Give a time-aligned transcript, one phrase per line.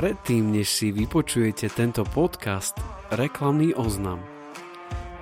[0.00, 2.72] Predtým, než si vypočujete tento podcast,
[3.12, 4.16] reklamný oznam.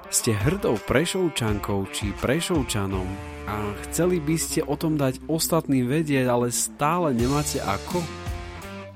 [0.07, 3.03] Ste hrdou prešovčankou či prešovčanom
[3.51, 7.99] a chceli by ste o tom dať ostatným vedieť, ale stále nemáte ako?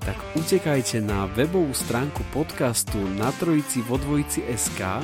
[0.06, 5.02] Tak utekajte na webovú stránku podcastu na trojici vo dvojici SK,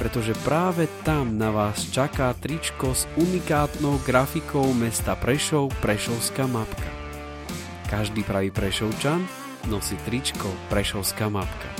[0.00, 6.88] pretože práve tam na vás čaká tričko s unikátnou grafikou mesta Prešov Prešovská mapka.
[7.92, 11.70] Každý pravý Prešovčan nosí tričko Prešovská mapka.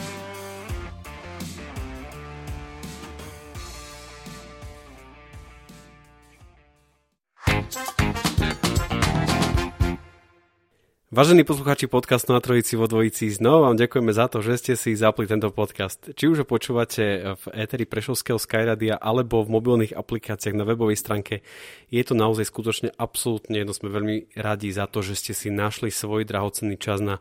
[11.19, 14.95] Vážení poslucháči podcastu na Trojici vo Dvojici, znova vám ďakujeme za to, že ste si
[14.95, 16.15] zapli tento podcast.
[16.15, 21.43] Či už ho počúvate v éteri Prešovského Skyradia alebo v mobilných aplikáciách na webovej stránke,
[21.91, 23.75] je to naozaj skutočne absolútne jedno.
[23.75, 27.19] Sme veľmi radi za to, že ste si našli svoj drahocenný čas na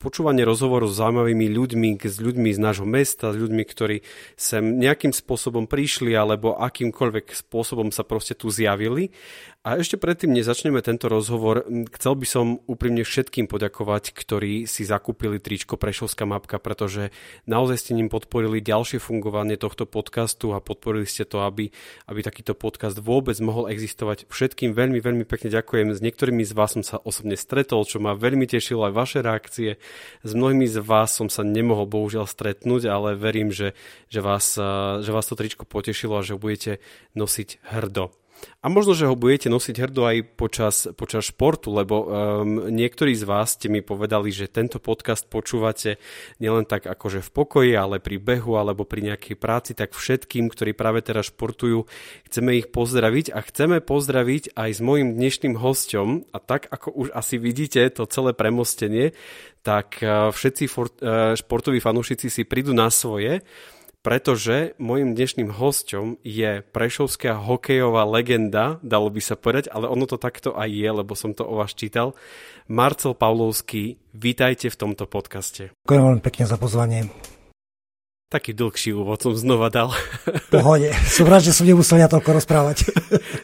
[0.00, 4.00] počúvanie rozhovoru s zaujímavými ľuďmi, s ľuďmi z nášho mesta, s ľuďmi, ktorí
[4.32, 9.12] sem nejakým spôsobom prišli alebo akýmkoľvek spôsobom sa proste tu zjavili.
[9.60, 14.88] A ešte predtým, než začneme tento rozhovor, chcel by som úprimne všetkým poďakovať, ktorí si
[14.88, 17.12] zakúpili tričko Prešovská mapka, pretože
[17.44, 21.68] naozaj ste ním podporili ďalšie fungovanie tohto podcastu a podporili ste to, aby,
[22.08, 24.32] aby takýto podcast vôbec mohol existovať.
[24.32, 25.92] Všetkým veľmi, veľmi pekne ďakujem.
[25.92, 29.76] S niektorými z vás som sa osobne stretol, čo ma veľmi tešilo aj vaše reakcie.
[30.24, 33.76] S mnohými z vás som sa nemohol bohužiaľ stretnúť, ale verím, že,
[34.08, 34.56] že, vás,
[35.04, 36.80] že vás to tričko potešilo a že budete
[37.12, 38.19] nosiť hrdo.
[38.60, 43.24] A možno, že ho budete nosiť hrdo aj počas, počas športu, lebo um, niektorí z
[43.24, 45.96] vás ste mi povedali, že tento podcast počúvate
[46.44, 50.76] nielen tak akože v pokoji, ale pri behu alebo pri nejakej práci, tak všetkým, ktorí
[50.76, 51.88] práve teraz športujú,
[52.28, 57.08] chceme ich pozdraviť a chceme pozdraviť aj s mojim dnešným hostom a tak ako už
[57.16, 59.16] asi vidíte to celé premostenie,
[59.64, 63.40] tak uh, všetci for, uh, športoví fanúšici si prídu na svoje
[64.00, 70.16] pretože môjim dnešným hostom je prešovská hokejová legenda, dalo by sa povedať, ale ono to
[70.16, 72.16] takto aj je, lebo som to o vás čítal.
[72.64, 75.76] Marcel Pavlovský, vítajte v tomto podcaste.
[75.84, 77.12] Ďakujem veľmi pekne za pozvanie.
[78.30, 79.90] Taký dlhší úvod som znova dal.
[80.54, 80.94] Pohode.
[81.10, 82.86] Som rád, že som nemusel ja toľko rozprávať.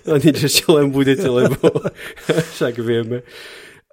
[0.06, 1.58] No nič, ešte len budete, lebo
[2.54, 3.26] však vieme.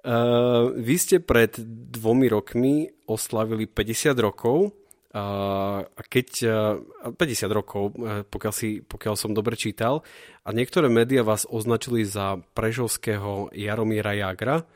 [0.06, 1.50] Uh, vy ste pred
[1.90, 4.83] dvomi rokmi oslavili 50 rokov
[5.14, 6.28] a keď
[7.14, 10.02] 50 rokov, e, pokiaľ, si, pokiaľ som dobre čítal,
[10.42, 14.66] a niektoré médiá vás označili za prežovského Jaromíra Jagra,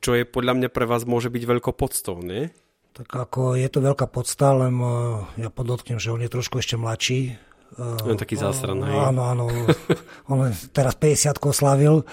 [0.00, 2.48] čo je podľa mňa pre vás môže byť veľkou podstou, nie?
[2.96, 4.96] Tak ako je to veľká podsta, len e,
[5.44, 7.36] ja podotknem, že on je trošku ešte mladší.
[7.76, 9.44] On taký zásran, Áno, áno.
[10.32, 12.08] On teraz 50 oslavil.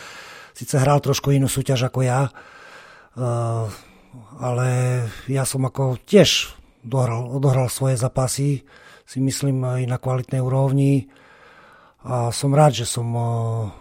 [0.51, 2.27] Sice hral trošku inú súťaž ako ja,
[4.37, 4.67] ale
[5.29, 8.67] ja som ako tiež dohral, odohral svoje zapasy,
[9.03, 11.07] si myslím aj na kvalitnej úrovni.
[12.03, 13.07] A som rád, že som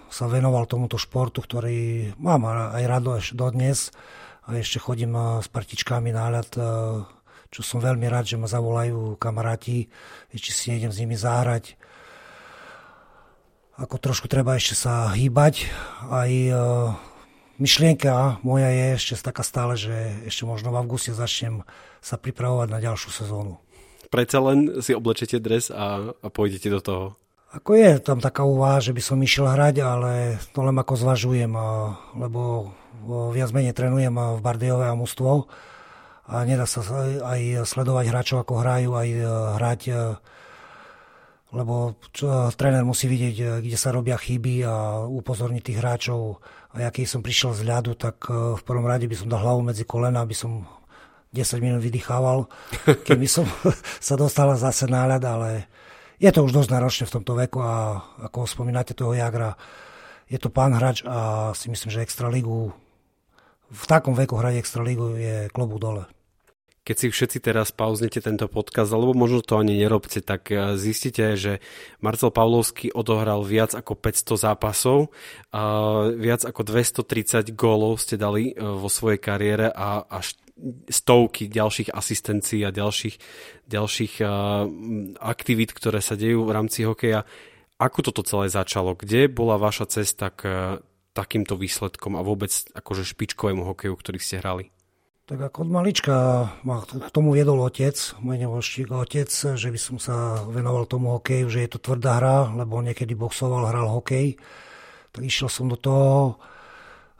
[0.07, 3.91] sa venoval tomuto športu, ktorý mám aj rado až dodnes.
[4.47, 6.51] A ešte chodím s partičkami na ľad,
[7.51, 9.91] čo som veľmi rád, že ma zavolajú kamaráti,
[10.31, 11.75] ešte si nejdem s nimi zahrať.
[13.77, 15.67] Ako trošku treba ešte sa hýbať.
[16.07, 16.31] Aj
[17.57, 19.93] myšlienka moja je ešte taká stále, že
[20.29, 21.67] ešte možno v auguste začnem
[22.01, 23.61] sa pripravovať na ďalšiu sezónu.
[24.13, 27.05] Prečo len si oblečete dres a, a pôjdete do toho?
[27.53, 31.53] Ako je tam taká úvaha, že by som išiel hrať, ale to len ako zvažujem,
[32.17, 32.73] lebo
[33.33, 35.53] viac menej trénujem v Bardejove a mústvo
[36.33, 36.81] a nedá sa
[37.29, 39.21] aj sledovať hráčov, ako hrajú, aj e,
[39.59, 39.95] hrať, e,
[41.53, 46.41] lebo čo, tréner musí vidieť, e, kde sa robia chyby a upozorniť tých hráčov.
[46.73, 49.85] A keď som prišiel z ľadu, tak v prvom rade by som dal hlavu medzi
[49.85, 50.65] kolena, aby som
[51.33, 52.49] 10 minút vydýchával,
[53.09, 53.49] keby som
[54.09, 55.51] sa dostal zase na ľad, ale
[56.21, 57.99] je to už dosť náročné v tomto veku a
[58.31, 59.57] ako spomínate toho Jagra,
[60.31, 62.73] je to pán hráč a si myslím, že Extraligu
[63.73, 66.05] v takom veku hrať Extraligu je klobu dole.
[66.83, 71.39] Keď si všetci teraz pauznete tento podcast, alebo možno to ani nerobte, tak eh, zistíte,
[71.39, 71.63] že
[72.03, 75.15] Marcel Pavlovský odohral viac ako 500 zápasov,
[75.55, 75.63] a
[76.19, 80.35] viac ako 230 gólov ste dali eh, vo svojej kariére a až
[80.91, 83.17] stovky ďalších asistencií a ďalších,
[83.71, 84.29] ďalších eh,
[85.23, 87.23] aktivít, ktoré sa dejú v rámci hokeja.
[87.79, 88.95] Ako toto celé začalo?
[88.95, 90.79] Kde bola vaša cesta k
[91.15, 94.71] takýmto výsledkom a vôbec akože špičkovému hokeju, ktorý ste hrali?
[95.23, 96.15] Tak ako od malička
[96.67, 101.47] ma k tomu viedol otec, môj nevoštík otec, že by som sa venoval tomu hokeju,
[101.47, 104.35] že je to tvrdá hra, lebo niekedy boxoval, hral hokej.
[105.15, 106.43] Tak išiel som do toho,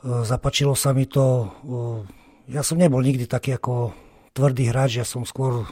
[0.03, 1.47] e, zapačilo sa mi to.
[1.47, 3.95] E, ja som nebol nikdy taký ako
[4.35, 5.71] tvrdý hráč, ja som skôr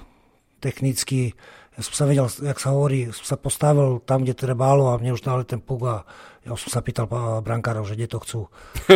[0.62, 1.34] technicky,
[1.74, 5.18] ja som sa vedel, jak sa hovorí, som sa postavil tam, kde trebalo a mne
[5.18, 6.06] už dali ten puk a
[6.40, 7.04] ja som sa pýtal
[7.44, 8.40] brankárov, že kde to chcú.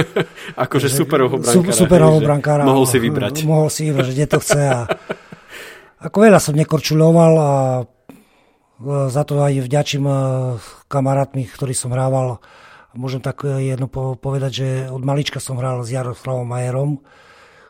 [0.64, 1.76] akože superovho brankára.
[1.76, 2.64] Superovho brankára.
[2.64, 3.34] Mohol si vybrať.
[3.52, 4.62] Mohol si vybrať, že kde to chce.
[4.64, 4.80] A,
[6.00, 7.84] ako veľa som nekorčuloval a e,
[9.12, 10.14] za to aj vďačím e,
[10.88, 12.40] kamarátmi, ktorí som hrával.
[12.96, 17.04] Môžem tak e, jedno povedať, že od malička som hral s Jaroslavom Majerom,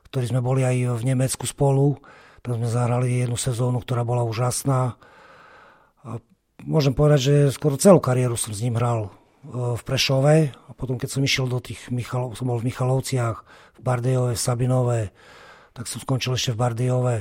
[0.06, 1.98] ktorí sme boli aj v Nemecku spolu.
[2.46, 4.94] Tam sme zahrali jednu sezónu, ktorá bola úžasná.
[6.06, 6.22] A
[6.62, 10.56] môžem povedať, že skoro celú kariéru som s ním hral v Prešove.
[10.56, 13.44] A potom keď som išiel do tých Michalov, som bol v Michalovciach,
[13.76, 15.00] v Bardejove, v Sabinove,
[15.74, 17.16] tak som skončil ešte v Bardejove.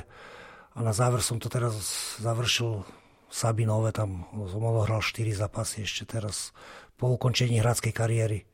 [0.74, 1.76] A na záver som to teraz
[2.24, 6.54] završil v Sabinove, tam som odohral 4 zápasy ešte teraz
[6.98, 8.46] po ukončení hradskej kariéry.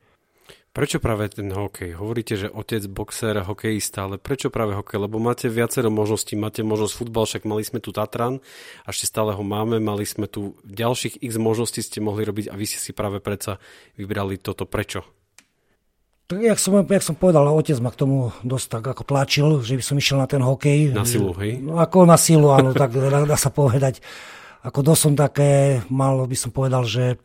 [0.70, 1.98] Prečo práve ten hokej?
[1.98, 5.02] Hovoríte, že otec boxer, hokejista, ale prečo práve hokej?
[5.02, 6.38] Lebo máte viacero možností.
[6.38, 8.38] Máte možnosť futbal, však mali sme tu Tatran,
[8.86, 9.82] a ešte stále ho máme.
[9.82, 13.58] Mali sme tu ďalších x možností ste mohli robiť a vy ste si práve predsa
[13.98, 14.62] vybrali toto.
[14.62, 15.02] Prečo?
[16.30, 19.82] Jak som, jak som povedal, otec ma k tomu dosť tak ako tlačil, že by
[19.82, 20.94] som išiel na ten hokej.
[20.94, 21.58] Na silu, hej?
[21.58, 23.98] No ako na silu, áno, tak dá, dá sa povedať.
[24.62, 27.18] Ako dosť som také, mal by som povedal, že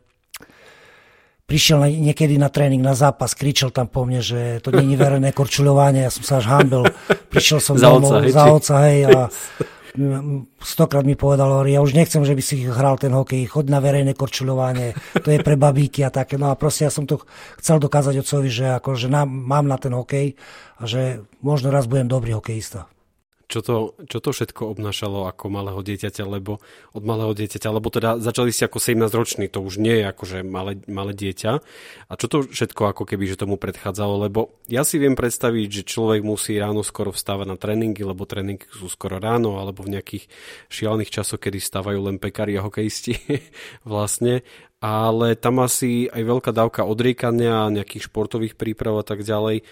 [1.46, 6.02] prišiel niekedy na tréning, na zápas, kričal tam po mne, že to je verejné korčuľovanie,
[6.02, 6.90] ja som sa až hambil.
[7.30, 9.18] Prišiel som za domov, oca, za oca, hej, a
[10.74, 14.18] stokrát mi povedal, ja už nechcem, že by si hral ten hokej, chod na verejné
[14.18, 16.34] korčuľovanie, to je pre babíky a také.
[16.34, 17.22] No a proste ja som to
[17.62, 20.34] chcel dokázať otcovi, že, ako, že nám, mám na ten hokej
[20.76, 22.90] a že možno raz budem dobrý hokejista
[23.46, 26.58] čo to, čo to všetko obnášalo ako malého dieťaťa, lebo
[26.90, 30.42] od malého dieťaťa, lebo teda začali ste ako 17 ročný, to už nie je akože
[30.42, 31.52] malé, malé dieťa.
[32.10, 35.82] A čo to všetko ako keby, že tomu predchádzalo, lebo ja si viem predstaviť, že
[35.86, 40.26] človek musí ráno skoro vstávať na tréningy, lebo tréningy sú skoro ráno, alebo v nejakých
[40.66, 43.14] šialených časoch, kedy stávajú len pekári a hokejisti
[43.86, 44.42] vlastne
[44.76, 49.64] ale tam asi aj veľká dávka odriekania, nejakých športových príprav a tak ďalej.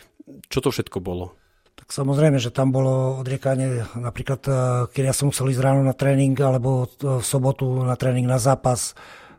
[0.48, 1.36] Čo to všetko bolo?
[1.74, 4.52] Tak samozrejme, že tam bolo odriekanie, napríklad e,
[4.94, 8.94] keď ja som musel ísť ráno na tréning, alebo v sobotu na tréning na zápas,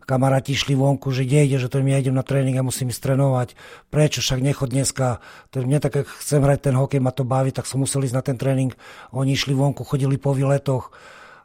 [0.06, 3.12] kamaráti išli vonku, že kde ide, že to ja idem na tréning a musím ísť
[3.12, 3.58] trénovať.
[3.90, 5.20] Prečo však nechod dneska?
[5.52, 8.16] To mne tak, ak chcem hrať ten hokej, ma to baví, tak som musel ísť
[8.16, 8.72] na ten tréning.
[9.12, 10.94] Oni išli vonku, chodili po výletoch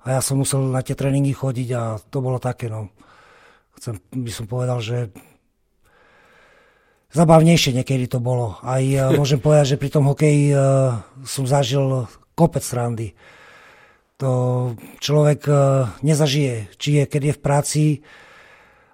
[0.05, 2.93] a ja som musel na tie tréningy chodiť a to bolo také, no.
[3.81, 5.09] Chcem, by som povedal, že
[7.11, 8.59] zabavnejšie niekedy to bolo.
[8.63, 12.07] Aj uh, môžem povedať, že pri tom hokeji uh, som zažil
[12.39, 13.13] kopec randy.
[14.21, 14.31] To
[15.01, 17.85] človek uh, nezažije, či je, keď je v práci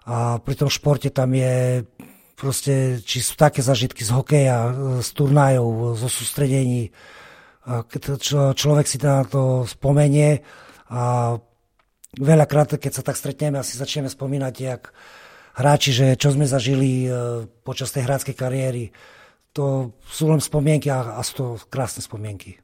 [0.07, 1.83] a pri tom športe tam je
[2.39, 4.71] proste, či sú také zažitky z hokeja,
[5.03, 6.95] z turnajov, zo sústredení.
[7.67, 8.23] Keď
[8.55, 10.47] človek si na to spomenie
[10.87, 11.35] a
[12.15, 14.95] veľakrát, keď sa tak stretneme, asi začneme spomínať, jak
[15.57, 17.09] hráči, že čo sme zažili e,
[17.65, 18.85] počas tej hráckej kariéry.
[19.57, 22.61] To sú len spomienky a, a sú to krásne spomienky.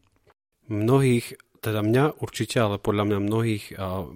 [0.69, 3.65] Mnohých, teda mňa určite, ale podľa mňa mnohých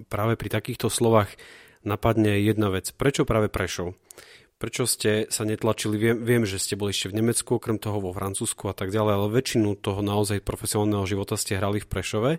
[0.07, 1.33] práve pri takýchto slovách
[1.81, 2.93] napadne jedna vec.
[2.93, 3.97] Prečo práve Prešov?
[4.57, 6.01] Prečo ste sa netlačili?
[6.01, 9.13] Viem, viem, že ste boli ešte v Nemecku, okrem toho vo Francúzsku a tak ďalej,
[9.13, 12.31] ale väčšinu toho naozaj profesionálneho života ste hrali v Prešove.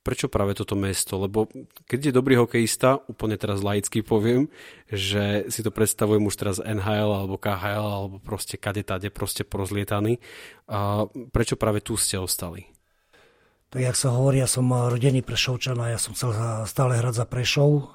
[0.00, 1.20] Prečo práve toto mesto?
[1.20, 1.44] Lebo
[1.84, 4.48] keď je dobrý hokejista, úplne teraz laicky poviem,
[4.88, 10.16] že si to predstavujem už teraz NHL alebo KHL alebo proste kade tade, proste porozlietaný.
[10.72, 12.64] A prečo práve tu ste ostali?
[13.70, 16.32] Tak jak sa hovorí, ja som rodený Prešovčan a ja som chcel
[16.64, 17.92] stále hrať za Prešov.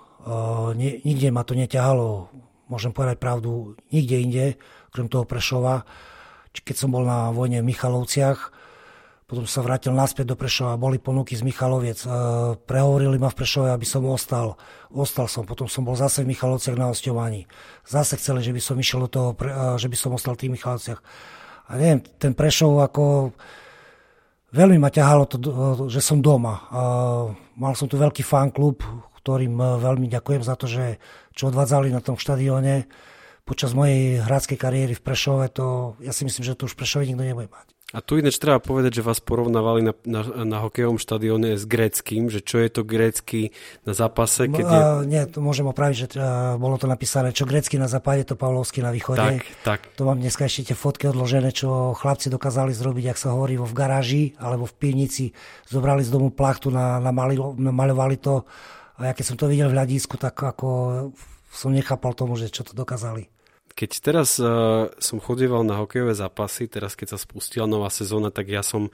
[0.78, 2.30] nikde ma to neťahalo,
[2.70, 4.46] môžem povedať pravdu, nikde inde,
[4.94, 5.84] okrem toho Prešova.
[6.56, 8.56] Keď som bol na vojne v Michalovciach,
[9.26, 12.10] potom sa vrátil naspäť do Prešova, boli ponuky z Michaloviec, e,
[12.62, 14.54] prehovorili ma v Prešove, aby som ostal.
[14.94, 17.50] Ostal som, potom som bol zase v Michalovciach na hostovaní.
[17.90, 20.54] Zase chceli, že by som išiel do toho, e, že by som ostal v tých
[20.54, 21.02] Michalovciach.
[21.66, 23.34] A neviem, ten Prešov ako
[24.54, 25.38] veľmi ma ťahalo to,
[25.90, 26.70] že som doma.
[27.58, 28.86] Mal som tu veľký fanklub,
[29.26, 31.02] ktorým veľmi ďakujem za to, že
[31.34, 32.86] čo odvádzali na tom štadióne
[33.42, 37.10] počas mojej hráckej kariéry v Prešove, to ja si myslím, že to už v Prešove
[37.10, 37.75] nikto nebude mať.
[37.94, 42.34] A tu ináč treba povedať, že vás porovnávali na, na, na hokejovom štadióne s gréckým,
[42.34, 43.54] že čo je to grécky
[43.86, 44.50] na zápase?
[44.50, 44.66] Keď je...
[44.66, 48.34] uh, nie, to môžem opraviť, že uh, bolo to napísané, čo grécky na západe, to
[48.34, 49.22] Pavlovský na východe.
[49.22, 49.80] Tak, tak.
[50.02, 53.70] To mám dneska ešte tie fotky odložené, čo chlapci dokázali zrobiť, ak sa hovorí, vo
[53.70, 55.30] v garáži alebo v pivnici.
[55.70, 56.98] Zobrali z domu plachtu, na,
[57.54, 58.50] malovali to.
[58.98, 60.68] A ja keď som to videl v hľadisku, tak ako
[61.54, 63.35] som nechápal tomu, že čo to dokázali.
[63.76, 68.48] Keď teraz uh, som chodieval na hokejové zápasy, teraz keď sa spustila nová sezóna, tak
[68.48, 68.88] ja som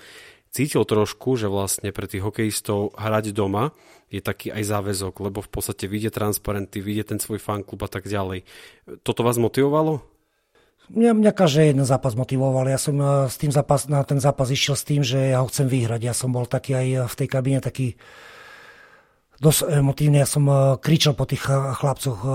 [0.49, 3.77] cítil trošku, že vlastne pre tých hokejistov hrať doma
[4.09, 8.09] je taký aj záväzok, lebo v podstate vidie transparenty, vidie ten svoj fanklub a tak
[8.09, 8.43] ďalej.
[9.05, 10.03] Toto vás motivovalo?
[10.91, 12.67] Mňa, mňa každý jeden zápas motivoval.
[12.67, 15.47] Ja som uh, s tým zápas, na ten zápas išiel s tým, že ja ho
[15.47, 16.01] chcem vyhrať.
[16.03, 17.95] Ja som bol taký aj v tej kabíne taký
[19.41, 20.21] dosť emotívne.
[20.21, 22.31] Ja som uh, kričal po tých uh, chlapcoch, uh,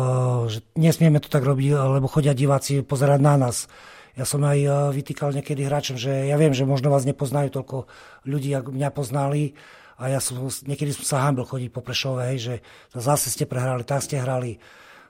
[0.50, 1.70] že nesmieme to tak robiť,
[2.02, 3.70] lebo chodia diváci pozerať na nás.
[4.16, 7.84] Ja som aj vytýkal niekedy hráčom, že ja viem, že možno vás nepoznajú toľko
[8.24, 9.52] ľudí, ako mňa poznali,
[9.96, 12.54] a ja som, niekedy som sa hambil chodiť po Prešove, hej, že
[12.96, 14.56] zase ste prehrali, tak ste hrali.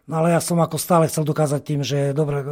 [0.07, 2.43] No ale ja som ako stále chcel dokázať tým, že dobre,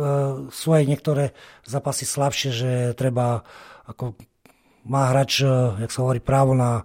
[0.50, 3.46] sú aj niektoré zápasy slabšie, že treba,
[3.86, 4.18] ako
[4.86, 5.46] má hráč,
[5.78, 6.82] jak sa hovorí, právo na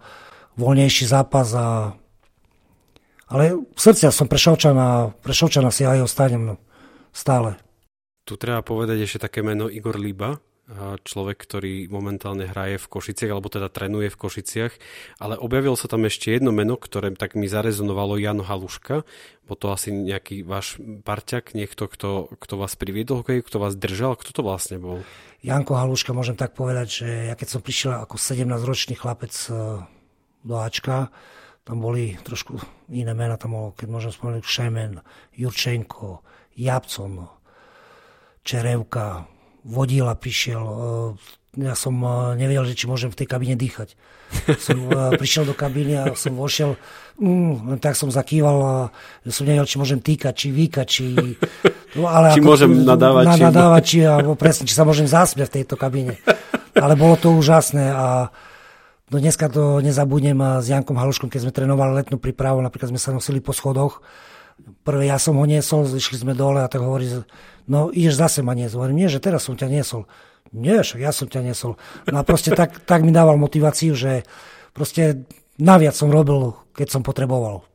[0.57, 1.97] voľnejší zápas a
[3.29, 6.57] ale v srdci ja som Prešovčana, Prešovčana si aj ostanem
[7.13, 7.55] stále.
[8.25, 10.41] Tu treba povedať ešte také meno Igor Liba,
[11.01, 14.73] človek, ktorý momentálne hraje v Košiciach, alebo teda trénuje v Košiciach,
[15.17, 19.01] ale objavilo sa tam ešte jedno meno, ktoré tak mi zarezonovalo, Jan Haluška.
[19.49, 24.29] Bol to asi nejaký váš parťak, niekto, kto, kto vás priviedol kto vás držal, kto
[24.29, 25.01] to vlastne bol?
[25.41, 29.81] Janko Haluška, môžem tak povedať, že ja keď som prišiel ako 17-ročný chlapec e,
[30.45, 31.09] do Ačka,
[31.63, 32.57] tam boli trošku
[32.89, 34.93] iné mená, tam bol, keď môžem spomenúť, Šemen,
[35.37, 36.25] Jurčenko,
[36.57, 37.29] Jabcon,
[38.43, 39.29] Čerevka,
[39.67, 40.63] Vodila prišiel.
[40.63, 40.75] E,
[41.59, 43.93] ja som e, nevedel, že či môžem v tej kabine dýchať.
[44.57, 46.79] Som e, prišiel do kabíny a som vošiel,
[47.19, 48.75] mm, tak som zakýval a
[49.27, 51.05] som nevedel, či môžem týkať, či výkať, či...
[51.99, 53.43] No, ale či ako, môžem nadávať, na, či...
[53.43, 56.15] nadávať, či, alebo presne, či sa môžem zasmiať v tejto kabíne.
[56.79, 58.31] Ale bolo to úžasné a
[59.09, 63.09] No dneska to nezabudnem s Jankom Haluškom, keď sme trénovali letnú prípravu, napríklad sme sa
[63.09, 64.05] nosili po schodoch.
[64.85, 67.25] Prvé ja som ho niesol, zišli sme dole a tak hovorí,
[67.65, 68.85] no ideš zase ma niesol.
[68.85, 70.05] Hovorím, nie, že teraz som ťa niesol.
[70.53, 71.81] Nie, však ja som ťa niesol.
[72.05, 74.29] No a proste tak, tak mi dával motiváciu, že
[74.77, 75.25] proste
[75.57, 77.65] naviac som robil, keď som potreboval.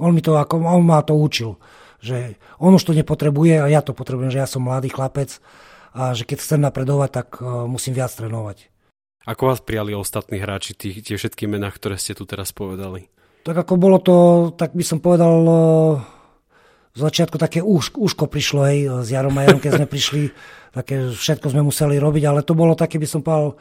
[0.00, 1.60] On mi to, ako, on ma to učil,
[2.00, 5.44] že on už to nepotrebuje a ja to potrebujem, že ja som mladý chlapec
[5.92, 8.72] a že keď chcem napredovať, tak uh, musím viac trénovať.
[9.28, 13.12] Ako vás prijali ostatní hráči, tých, tie všetky mená, ktoré ste tu teraz povedali?
[13.44, 14.16] Tak ako bolo to,
[14.56, 15.52] tak by som povedal, e,
[16.96, 20.22] v začiatku také úško, úško prišlo aj s Jarom a Jarom, keď sme prišli,
[20.78, 23.56] také všetko sme museli robiť, ale to bolo také, by som povedal, e,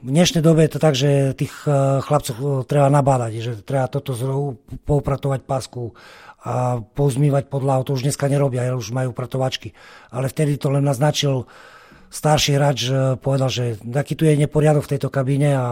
[0.00, 4.16] v dnešnej dobe je to tak, že tých e, chlapcov treba nabádať, že treba toto
[4.88, 5.92] poupratovať pásku
[6.40, 9.76] a pozmývať podľa to už dneska nerobia, už majú pratovačky.
[10.08, 11.44] Ale vtedy to len naznačil
[12.10, 15.66] starší hráč e, povedal, že taký tu je neporiadok v tejto kabíne a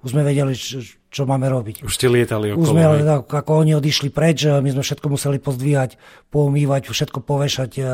[0.00, 0.80] už sme vedeli, čo,
[1.12, 1.84] čo máme robiť.
[1.84, 2.64] Už ste lietali okolo.
[2.64, 6.00] Už sme, tak, ako oni odišli preč, e, my sme všetko museli pozdvíhať,
[6.32, 7.84] poumývať, všetko povešať e,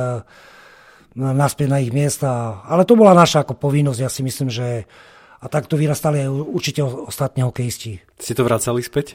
[1.19, 2.62] naspäť na ich miesta.
[2.64, 4.87] Ale to bola naša ako povinnosť, ja si myslím, že
[5.38, 8.02] a takto vyrastali aj určite ostatní hokejisti.
[8.19, 9.14] Ste to vracali späť?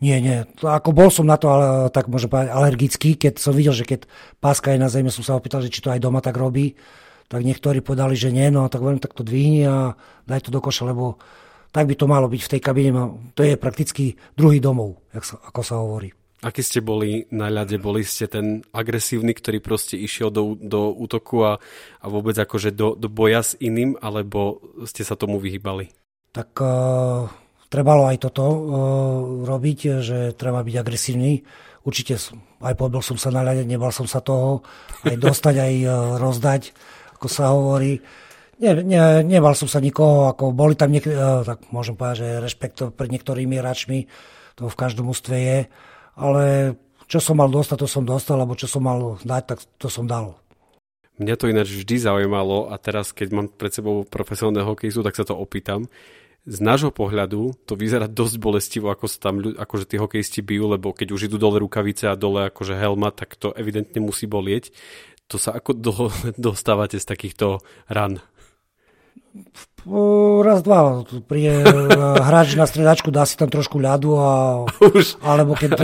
[0.00, 0.48] Nie, nie.
[0.62, 3.84] To, ako bol som na to, ale tak môžem povedať, alergický, keď som videl, že
[3.84, 4.08] keď
[4.40, 6.72] páska je na zemi, som sa opýtal, že či to aj doma tak robí
[7.28, 9.92] tak niektorí povedali, že nie, no tak hovorím, tak to dvihni a
[10.24, 11.20] daj to do koša, lebo
[11.68, 12.90] tak by to malo byť v tej kabine.
[13.36, 16.08] To je prakticky druhý domov, sa, ako sa hovorí.
[16.38, 17.82] Aký ste boli na ľade?
[17.82, 21.58] Boli ste ten agresívny, ktorý proste išiel do, do útoku a,
[21.98, 25.90] a vôbec akože do, do boja s iným, alebo ste sa tomu vyhýbali?
[26.30, 27.26] Tak uh,
[27.66, 28.56] trebalo aj toto uh,
[29.50, 31.42] robiť, že treba byť agresívny.
[31.82, 32.14] Určite
[32.62, 34.62] aj pobil som sa na ľade, nebal som sa toho,
[35.02, 36.70] aj dostať, aj uh, rozdať
[37.18, 37.98] ako sa hovorí.
[38.62, 42.28] Nie, nie, nemal som sa nikoho, ako boli tam niektorí, eh, tak môžem povedať, že
[42.42, 44.06] rešpekt pred niektorými hráčmi,
[44.54, 45.58] to v každom ústve je,
[46.18, 46.74] ale
[47.06, 50.10] čo som mal dostať, to som dostal, alebo čo som mal dať, tak to som
[50.10, 50.38] dal.
[51.18, 55.26] Mňa to ináč vždy zaujímalo a teraz, keď mám pred sebou profesionálneho hokejistu, tak sa
[55.26, 55.90] to opýtam.
[56.46, 60.94] Z nášho pohľadu to vyzerá dosť bolestivo, ako sa tam akože tí hokejisti bijú, lebo
[60.94, 64.70] keď už idú dole rukavice a dole akože helma, tak to evidentne musí bolieť
[65.28, 65.92] to sa ako do,
[66.40, 68.18] dostávate z takýchto ran?
[70.42, 71.04] Raz, dva.
[71.28, 71.62] Príde
[72.18, 74.32] hráč na stredačku, dá si tam trošku ľadu a,
[74.96, 75.20] Už.
[75.22, 75.78] alebo keď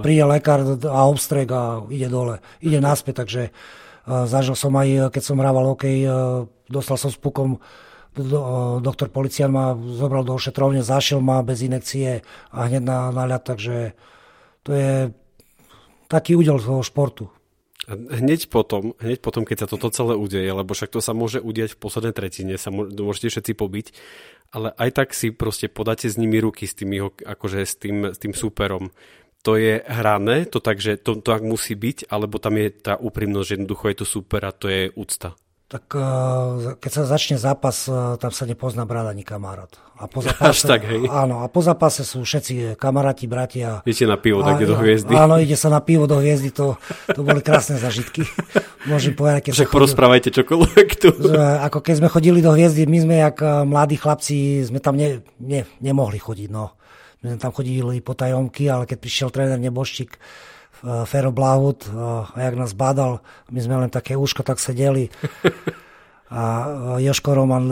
[0.00, 5.22] príde lekár a obstrek a ide dole, ide naspäť, takže uh, zažil som aj, keď
[5.24, 6.06] som hrával hokej,
[6.68, 7.58] dostal som s pukom
[8.14, 8.40] do,
[8.78, 12.22] doktor policián ma zobral do ošetrovne, zašiel ma bez inekcie
[12.54, 13.98] a hneď na, na ľad, takže
[14.62, 15.10] to je
[16.06, 17.26] taký údel toho športu.
[17.88, 21.76] Hneď potom, hneď potom, keď sa toto celé udeje, lebo však to sa môže udiať
[21.76, 23.86] v poslednej tretine, sa môžete všetci pobiť,
[24.56, 28.18] ale aj tak si proste podáte s nimi ruky, s tým, akože s tým, s
[28.18, 28.88] tým superom.
[29.44, 32.96] To je hrané, to tak, že to, to ak musí byť, alebo tam je tá
[32.96, 37.36] úprimnosť, že jednoducho je to super a to je úcta tak eh, keď sa začne
[37.40, 39.72] zápas, eh, tam sa nepozná brat ani kamarát.
[39.96, 41.08] A po zápase, tak, hej.
[41.08, 43.80] Áno, a po zápase sú všetci kamaráti, bratia.
[43.88, 45.16] Idete na pivo také do hviezdy.
[45.16, 46.76] Áno, ide sa na pivo do hviezdy, to,
[47.08, 48.28] to boli krásne zažitky.
[48.90, 51.08] Môžem povedať, keď Však porozprávajte čokoľvek tu.
[51.40, 55.64] Ako keď sme chodili do hviezdy, my sme, jak mladí chlapci, sme tam ne, ne,
[55.80, 56.76] nemohli chodiť, no.
[57.24, 60.20] My sme tam chodili po tajomky, ale keď prišiel tréner Neboščík, Eh,
[60.84, 61.96] Fero Blahut eh,
[62.28, 65.08] a jak nás badal, my sme len také úško tak sedeli.
[66.34, 66.42] A
[66.98, 67.66] eh, Joško Roman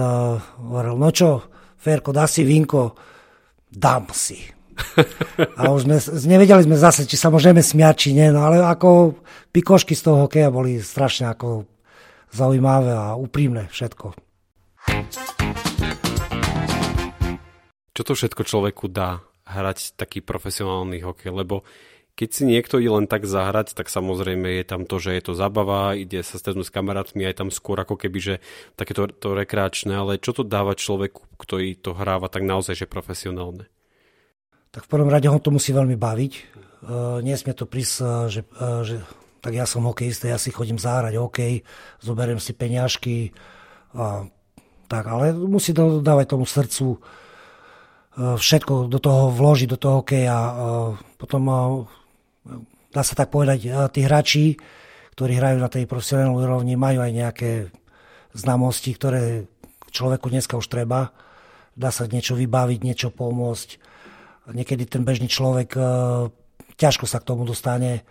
[0.64, 1.45] hovoril, no čo,
[1.76, 2.97] Ferko, dá si vinko?
[3.69, 4.40] Dám si.
[5.61, 9.21] A už sme, nevedeli sme zase, či sa môžeme smiať, či nie, no ale ako
[9.52, 11.69] pikošky z toho hokeja boli strašne ako
[12.33, 14.16] zaujímavé a úprimné všetko.
[17.92, 21.28] Čo to všetko človeku dá hrať taký profesionálny hokej?
[21.28, 21.61] Lebo
[22.12, 25.33] keď si niekto ide len tak zahrať, tak samozrejme je tam to, že je to
[25.33, 28.35] zabava, ide sa stretnúť s kamarátmi, aj tam skôr ako keby, že
[28.76, 33.64] takéto to rekreačné, ale čo to dáva človeku, ktorý to hráva tak naozaj, že profesionálne?
[34.73, 36.33] Tak v prvom rade ho to musí veľmi baviť.
[36.83, 39.00] Uh, nesmie to prísť, uh, že, uh, že
[39.40, 41.64] tak ja som hokejista, ja si chodím zahrať hokej,
[42.04, 43.33] zoberiem si peňažky,
[43.97, 44.28] uh,
[44.88, 47.00] tak, ale musí to dávať tomu srdcu,
[48.12, 50.37] všetko do toho vložiť, do toho hokeja,
[51.16, 51.49] potom
[52.92, 54.57] dá sa tak povedať, tí hráči,
[55.16, 57.50] ktorí hrajú na tej profesionálnej úrovni, majú aj nejaké
[58.33, 59.44] znamosti, ktoré
[59.92, 61.12] človeku dneska už treba.
[61.76, 63.68] Dá sa niečo vybaviť, niečo pomôcť.
[64.52, 65.83] Niekedy ten bežný človek e,
[66.81, 68.00] ťažko sa k tomu dostane.
[68.00, 68.02] E,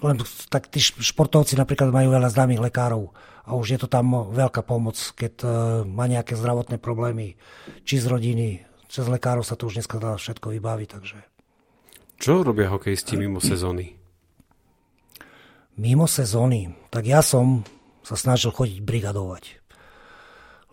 [0.00, 0.16] len
[0.48, 3.12] tak tí športovci napríklad majú veľa známych lekárov
[3.44, 5.46] a už je to tam veľká pomoc, keď e,
[5.86, 7.36] má nejaké zdravotné problémy,
[7.84, 11.18] či z rodiny, cez lekárov sa to už dneska dá všetko vybaviť, takže
[12.20, 13.96] čo robia hokejisti mimo sezóny?
[15.80, 16.68] Mimo sezóny?
[16.92, 17.64] Tak ja som
[18.04, 19.56] sa snažil chodiť brigadovať.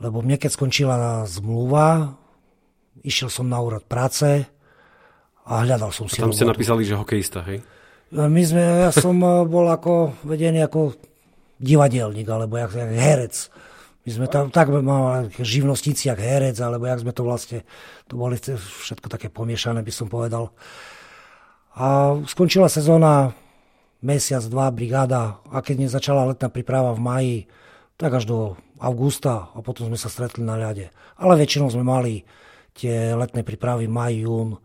[0.04, 2.20] Lebo mne keď skončila zmluva,
[3.02, 4.44] išiel som na úrad práce
[5.48, 7.64] a hľadal som si A tam ste napísali, že hokejista, hej?
[8.12, 11.00] My sme, ja som eh, bol ako vedený ako
[11.64, 13.36] divadelník, alebo jak, jak herec.
[14.08, 17.68] My sme tam tak mali živnostníci, jak herec, alebo jak sme to vlastne,
[18.08, 20.52] to boli všetko také pomiešané, by som povedal.
[21.78, 23.38] A skončila sezóna,
[24.02, 27.38] mesiac, dva, brigáda a keď nezačala letná príprava v maji,
[28.02, 28.40] tak až do
[28.82, 30.90] augusta a potom sme sa stretli na ľade.
[31.22, 32.26] Ale väčšinou sme mali
[32.74, 34.58] tie letné prípravy maj, jún,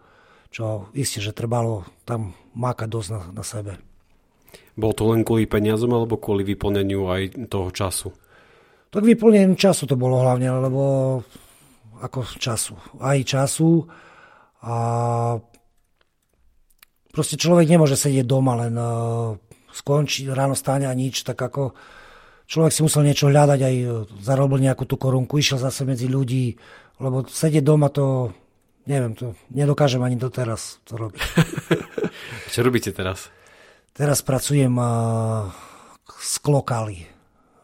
[0.53, 3.73] čo isté, že trebalo tam mákať dosť na, na sebe.
[4.77, 8.09] Bol to len kvôli peniazom alebo kvôli vyplneniu aj toho času?
[8.93, 10.85] Tak vyplneniu času to bolo hlavne, lebo
[12.05, 12.77] ako času.
[13.01, 13.89] Aj času
[14.65, 14.77] a
[17.13, 19.37] proste človek nemôže sedieť doma, len uh,
[19.73, 21.77] skončí, ráno stáne a nič, tak ako
[22.49, 23.87] človek si musel niečo hľadať, aj e,
[24.21, 26.61] zarobil nejakú tú korunku, išiel zase medzi ľudí,
[27.01, 28.37] lebo sedieť doma to,
[28.85, 31.21] neviem, to nedokážem ani doteraz to robiť.
[32.53, 33.33] Čo robíte teraz?
[33.97, 35.49] Teraz pracujem uh,
[36.21, 37.09] s klokály.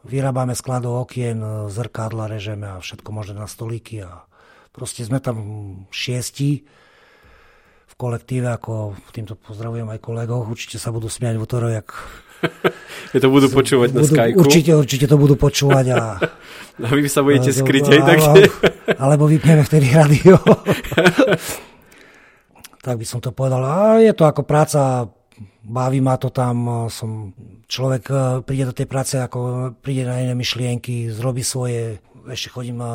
[0.09, 4.25] Vyrábame skladov okien, zrkadla režeme a všetko možné na stolíky a
[4.73, 5.37] proste sme tam
[5.93, 6.65] šiesti
[7.99, 11.89] kolektíve, ako týmto pozdravujem aj kolegov, určite sa budú smiať v útorok, jak
[13.15, 14.39] Je to budú počúvať budú, na Skype.
[14.39, 15.87] Určite, určite to budú počúvať.
[15.91, 16.01] A,
[16.87, 18.31] a vy sa budete skryť aj takže.
[18.95, 20.39] Alebo vypneme vtedy radio.
[22.85, 23.59] tak by som to povedal.
[23.67, 25.11] A je to ako práca,
[25.67, 27.35] baví ma to tam, som,
[27.69, 28.15] človek e,
[28.47, 32.89] príde do tej práce, ako príde na iné myšlienky, zrobí svoje, ešte chodím e,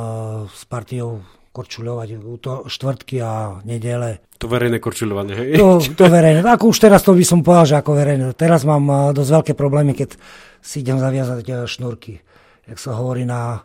[0.49, 1.21] s partiou
[1.53, 2.07] korčuľovať
[2.41, 4.25] to štvrtky a nedele.
[4.41, 5.49] To verejné korčuľovanie, hej?
[5.61, 6.41] To, to verejné.
[6.41, 8.33] Ako už teraz to by som povedal, že ako verejné.
[8.33, 10.17] Teraz mám eh, dosť veľké problémy, keď
[10.59, 12.19] si idem zaviazať eh, šnúrky.
[12.65, 13.61] Jak sa hovorí na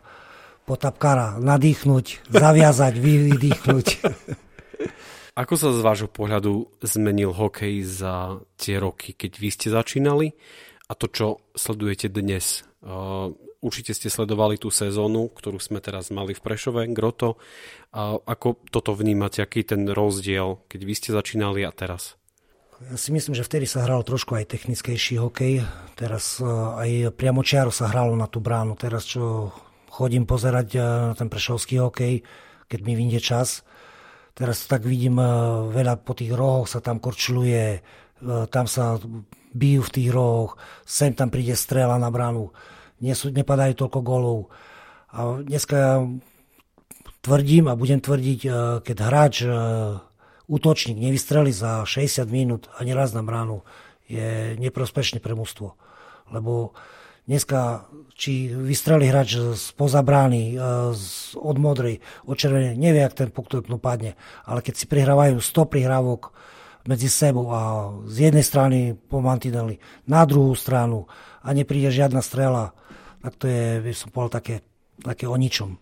[0.69, 1.41] potapkára.
[1.41, 3.87] Nadýchnuť, zaviazať, vydýchnuť.
[5.33, 10.35] Ako sa z vášho pohľadu zmenil hokej za tie roky, keď vy ste začínali
[10.85, 12.67] a to, čo sledujete dnes?
[13.59, 17.35] Určite ste sledovali tú sezónu, ktorú sme teraz mali v Prešove, Groto.
[17.91, 22.15] A ako toto vnímate, aký ten rozdiel, keď vy ste začínali a teraz?
[22.79, 25.67] Ja si myslím, že vtedy sa hral trošku aj technickejší hokej.
[25.99, 28.79] Teraz e, aj priamočiaro sa hralo na tú bránu.
[28.79, 29.51] Teraz, čo
[29.91, 32.23] chodím pozerať na ten prešovský hokej,
[32.71, 33.67] keď mi vyjde čas,
[34.31, 35.19] teraz tak vidím
[35.73, 37.83] veľa po tých rohoch sa tam korčuluje,
[38.53, 38.95] tam sa
[39.51, 42.53] bijú v tých rohoch, sem tam príde strela na bránu,
[42.99, 44.39] Nesú, nepadajú toľko golov.
[45.09, 46.03] A dneska
[47.23, 48.49] tvrdím a budem tvrdiť, e,
[48.83, 49.47] keď hráč, e,
[50.49, 53.63] útočník nevystrelí za 60 minút ani raz na bránu,
[54.09, 55.77] je neprospešný pre mústvo.
[56.33, 56.73] Lebo
[57.29, 57.85] dneska,
[58.17, 60.57] či vystrelí hráč spoza brány, e,
[61.39, 63.47] od modrej, od červenej, nevie, ak ten puk
[63.79, 64.19] padne.
[64.43, 66.35] Ale keď si prihrávajú 100 prihrávok
[66.87, 71.09] medzi sebou a z jednej strany po mantineli, na druhú stranu
[71.43, 72.71] a nepríde žiadna strela,
[73.19, 74.55] tak to je, by som povedal, také,
[75.03, 75.75] také o ničom.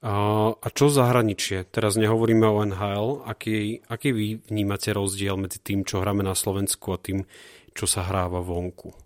[0.00, 0.12] A,
[0.56, 1.68] a čo zahraničie?
[1.68, 3.28] Teraz nehovoríme o NHL.
[3.28, 7.28] Aký, aký vy vnímate rozdiel medzi tým, čo hráme na Slovensku a tým,
[7.76, 8.96] čo sa hráva vonku?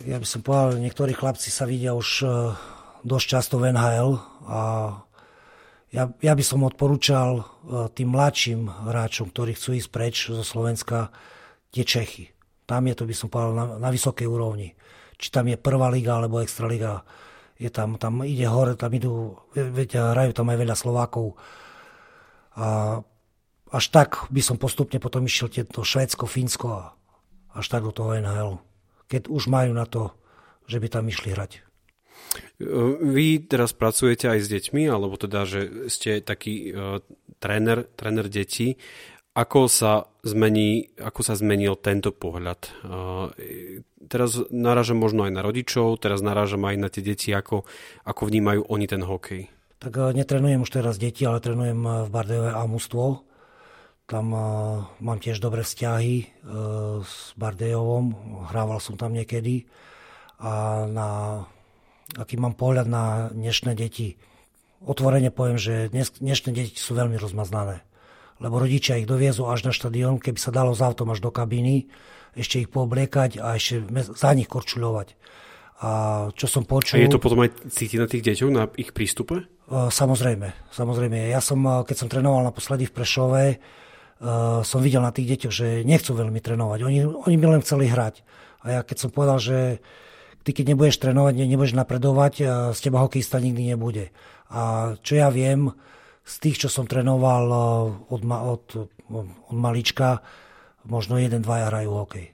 [0.00, 2.28] Ja by som povedal, niektorí chlapci sa vidia už e,
[3.04, 4.16] dosť často v NHL
[4.48, 4.60] a
[5.90, 7.44] ja, ja by som odporúčal e,
[7.90, 11.10] tým mladším hráčom, ktorí chcú ísť preč zo Slovenska,
[11.74, 12.30] tie Čechy.
[12.66, 14.78] Tam je to, by som povedal, na, na vysokej úrovni.
[15.18, 17.02] Či tam je prvá liga alebo extra liga.
[17.58, 21.34] Je tam, tam ide hore, tam idú, veď hrajú tam aj veľa Slovákov.
[22.56, 22.98] A
[23.70, 26.82] až tak by som postupne potom išiel to Švédsko, Fínsko a
[27.54, 28.62] až tak do toho NHL.
[29.10, 30.14] Keď už majú na to,
[30.70, 31.69] že by tam išli hrať.
[33.00, 37.00] Vy teraz pracujete aj s deťmi, alebo teda, že ste taký uh,
[37.40, 38.76] tréner, tréner detí.
[39.32, 42.60] Ako sa, zmení, ako sa zmenil tento pohľad?
[42.84, 43.32] Uh,
[44.12, 47.64] teraz narážam možno aj na rodičov, teraz narážam aj na tie deti, ako,
[48.04, 49.48] ako vnímajú oni ten hokej.
[49.80, 53.24] Tak uh, netrenujem už teraz deti, ale trenujem v Bardejove a mústvo.
[54.04, 56.44] Tam uh, mám tiež dobré vzťahy
[57.00, 58.12] s Bardejovom,
[58.52, 59.64] hrával som tam niekedy
[60.40, 61.08] a na
[62.16, 64.18] aký mám pohľad na dnešné deti.
[64.80, 67.84] Otvorene poviem, že dnes, dnešné deti sú veľmi rozmaznané.
[68.40, 71.92] Lebo rodičia ich doviezú až na štadión, keby sa dalo z autom až do kabíny,
[72.32, 73.84] ešte ich poobliekať a ešte
[74.16, 75.08] za nich korčuľovať.
[75.80, 75.90] A
[76.32, 76.96] čo som počul...
[76.96, 79.44] A je to potom aj cítiť na tých deťoch, na ich prístupe?
[79.68, 81.28] Samozrejme, samozrejme.
[81.28, 83.44] Ja som, keď som trénoval naposledy v Prešove,
[84.64, 86.78] som videl na tých deťoch, že nechcú veľmi trénovať.
[86.84, 88.20] Oni, oni by len chceli hrať.
[88.60, 89.58] A ja keď som povedal, že
[90.50, 92.34] ty keď nebudeš trénovať, nebudeš napredovať,
[92.74, 94.10] z teba hokejista nikdy nebude.
[94.50, 95.70] A čo ja viem,
[96.26, 97.56] z tých, čo som trénoval e,
[98.10, 98.64] od, od,
[99.10, 100.22] od malička,
[100.82, 102.26] možno jeden, dvaja hrajú hokej.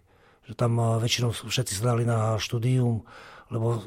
[0.48, 3.04] Že tam e, väčšinou všetci sa dali na štúdium,
[3.52, 3.84] lebo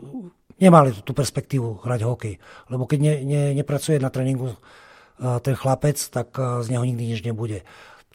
[0.62, 2.36] nemali tú perspektívu hrať hokej.
[2.70, 4.58] Lebo keď ne, ne, nepracuje na tréningu e,
[5.42, 7.66] ten chlapec, tak z neho nikdy nič nebude.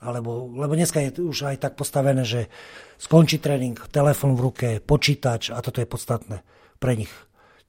[0.05, 2.53] Alebo, lebo dneska je už aj tak postavené, že
[3.01, 6.45] skončí tréning, telefon v ruke, počítač a toto je podstatné
[6.77, 7.11] pre nich.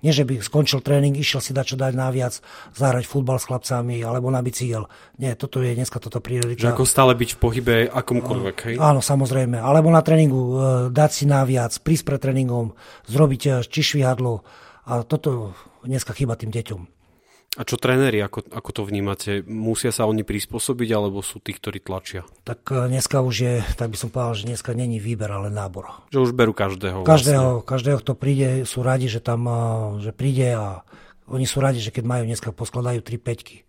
[0.04, 2.38] Nie, že by skončil tréning, išiel si dať čo dať naviac,
[2.76, 4.92] zahrať futbal s chlapcami alebo na bicykel.
[5.18, 6.62] Nie, toto je dneska toto priorita.
[6.62, 8.76] Že ako stále byť v pohybe akomkoľvek, hej?
[8.78, 9.56] Áno, samozrejme.
[9.58, 10.54] Alebo na tréningu e,
[10.92, 12.76] dať si naviac, prísť pred tréningom,
[13.08, 14.44] zrobiť e, či švihadlo.
[14.86, 16.82] A toto dneska chyba tým deťom.
[17.56, 19.40] A čo tréneri, ako, ako to vnímate?
[19.48, 22.28] Musia sa oni prispôsobiť, alebo sú tí, ktorí tlačia?
[22.44, 26.04] Tak e, dneska už je, tak by som povedal, že dneska není výber, ale nábor.
[26.12, 27.08] Že už berú každého.
[27.08, 27.68] Každého, vlastne.
[27.72, 29.56] každého, kto príde, sú radi, že tam e,
[30.04, 30.84] že príde a
[31.32, 33.64] oni sú radi, že keď majú dneska, poskladajú 3 peťky.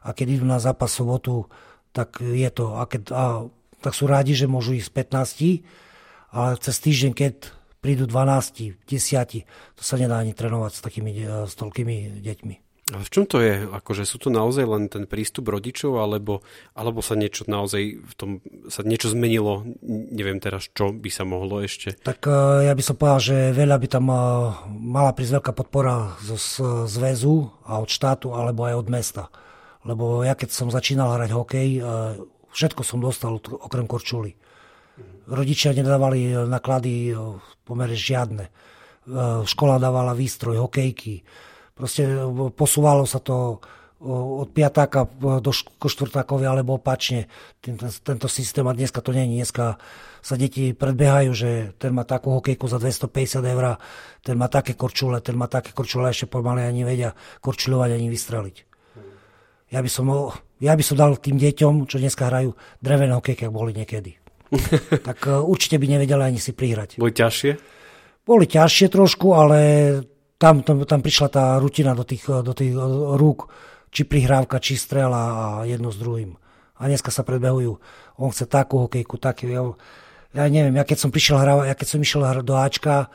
[0.00, 1.52] A keď idú na zápas sobotu,
[1.92, 3.44] tak je to, a keď, a,
[3.84, 4.88] tak sú radi, že môžu ísť
[5.20, 7.34] 15, ale cez týždeň, keď
[7.84, 9.44] prídu 12, 10,
[9.76, 12.67] to sa nedá ani trénovať s takými, e, s toľkými deťmi.
[12.88, 13.68] Ale v čom to je?
[13.68, 16.40] Akože sú to naozaj len ten prístup rodičov, alebo,
[16.72, 18.30] alebo sa niečo naozaj v tom,
[18.72, 19.68] sa niečo zmenilo?
[19.84, 22.00] Neviem teraz, čo by sa mohlo ešte.
[22.00, 24.18] Tak uh, ja by som povedal, že veľa by tam uh,
[24.72, 26.40] mala prísť veľká podpora zo
[26.88, 29.24] zväzu a od štátu, alebo aj od mesta.
[29.84, 32.16] Lebo ja keď som začínal hrať hokej, uh,
[32.56, 34.32] všetko som dostal okrem korčuly.
[35.28, 37.12] Rodičia nedávali naklady
[37.68, 38.48] pomere žiadne.
[39.44, 41.20] Škola dávala výstroj, hokejky
[41.78, 43.62] Proste e, posúvalo sa to
[43.98, 45.50] od piatáka do
[45.82, 47.26] štvrtákovi alebo opačne
[48.06, 49.42] tento systém a dneska to není.
[49.42, 49.74] Dneska
[50.22, 51.50] sa deti predbiehajú, že
[51.82, 53.74] ten má takú hokejku za 250 eur,
[54.22, 57.10] ten má také korčule, ten má také korčule, ešte pomaly ani vedia
[57.42, 58.56] korčulovať ani vystreliť.
[59.68, 60.06] Ja by, som,
[60.62, 64.14] ja by som dal tým deťom, čo dneska hrajú, drevené hokejky, ak boli niekedy.
[65.10, 67.02] tak e, určite by nevedeli ani si prihrať.
[67.02, 67.50] Boli ťažšie?
[68.24, 69.58] Boli ťažšie trošku, ale
[70.38, 72.72] tam, tam, tam prišla tá rutina do tých, do tých
[73.18, 73.50] rúk,
[73.90, 76.38] či prihrávka, či strela a jedno s druhým.
[76.78, 77.72] A dneska sa predbehujú.
[78.22, 79.50] On chce takú hokejku, taký.
[79.50, 79.66] Ja,
[80.38, 83.10] ja neviem, ja keď som prišiel hrávať, ja keď som išiel do Ačka,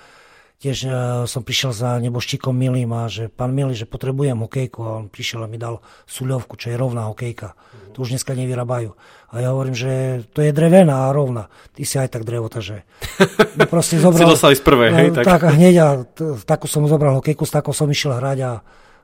[0.59, 0.93] tiež uh,
[1.25, 5.43] som prišiel za neboštíkom Milým a že pán Milý, že potrebujem hokejku a on prišiel
[5.43, 7.57] a mi dal suľovku, čo je rovná hokejka.
[7.93, 8.97] To už dneska nevyrábajú.
[9.33, 11.49] A ja hovorím, že to je drevená a rovná.
[11.73, 12.85] Ty si aj tak drevo, takže...
[13.73, 15.07] proste zobral, si dostali z prvej, hej?
[15.13, 18.51] Tak, tak hneď a t- takú som zobral hokejku, s takou som išiel hrať a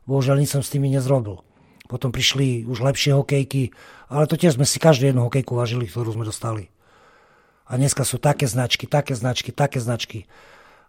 [0.10, 1.42] bohužiaľ nič som s tými nezrobil.
[1.90, 3.74] Potom prišli už lepšie hokejky,
[4.14, 6.70] ale to tiež sme si každú jednu hokejku vážili, ktorú sme dostali.
[7.70, 10.26] A dneska sú také značky, také značky, také značky.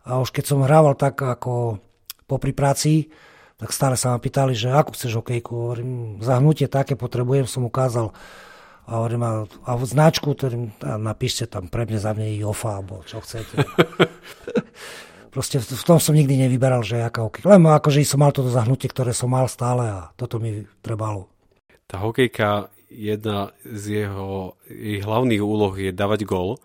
[0.06, 1.80] A už keď som hrával tak ako
[2.24, 3.12] popri práci,
[3.60, 5.52] tak stále sa ma pýtali, že ako chceš hokejku.
[5.52, 5.90] Hovorím,
[6.24, 8.16] zahnutie také potrebujem, som ukázal.
[8.88, 9.32] A hovorím, a,
[9.68, 13.60] a v značku, ktorým, napíšte tam pre mňa za mňa i OFA, alebo čo chcete.
[15.34, 17.54] Proste v tom som nikdy nevyberal, že aká hokejka.
[17.54, 21.30] Len akože som mal toto zahnutie, ktoré som mal stále a toto mi trebalo.
[21.86, 26.58] Tá hokejka, jedna z jeho jej hlavných úloh je dávať gól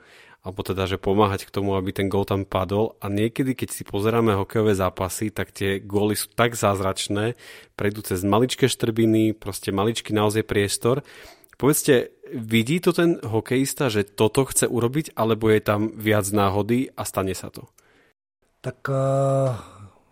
[0.45, 2.93] alebo teda, že pomáhať k tomu, aby ten gól tam padol.
[3.01, 7.33] A niekedy, keď si pozeráme hokejové zápasy, tak tie góly sú tak zázračné,
[7.73, 11.01] prejdú cez maličké štrbiny, proste maličký naozaj priestor.
[11.57, 17.01] Povedzte, vidí to ten hokejista, že toto chce urobiť, alebo je tam viac náhody a
[17.09, 17.65] stane sa to?
[18.61, 19.57] Tak uh,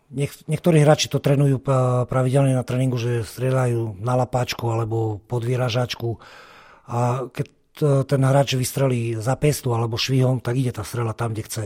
[0.10, 1.62] niek- niektorí hráči to trénujú
[2.10, 6.18] pravidelne na tréningu, že strieľajú na lapáčku alebo pod vyražačku.
[6.90, 11.44] A keď ten hráč vystrelí za pestu alebo švihom, tak ide tá strela tam, kde
[11.46, 11.66] chce.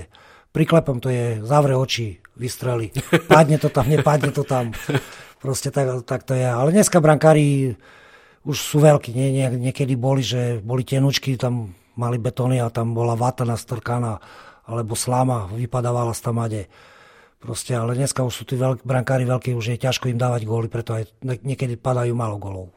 [0.55, 2.89] Priklepom to je, zavre oči, vystreli.
[3.31, 4.71] Padne to tam, nepadne to tam.
[5.43, 6.47] Proste tak, tak to je.
[6.47, 7.75] Ale dneska brankári
[8.47, 9.11] už sú veľkí.
[9.11, 14.21] Nie, nie, niekedy boli, že boli tenučky, tam mali betóny a tam bola vata nastrkaná
[14.67, 16.61] alebo slama vypadávala z tamade.
[17.37, 20.67] Proste, ale dneska už sú tí veľk, brankári veľkí, už je ťažko im dávať góly,
[20.67, 22.73] preto aj niekedy padajú malo golov.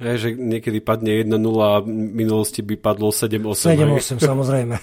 [0.00, 3.76] Je, že niekedy padne 1-0 a v minulosti by padlo 7-8.
[3.76, 4.76] 7-8, samozrejme.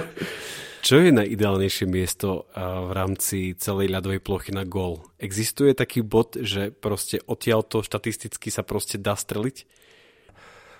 [0.86, 5.06] Čo je najideálnejšie miesto v rámci celej ľadovej plochy na gól?
[5.20, 9.68] Existuje taký bod, že proste odtiaľto štatisticky sa proste dá streliť?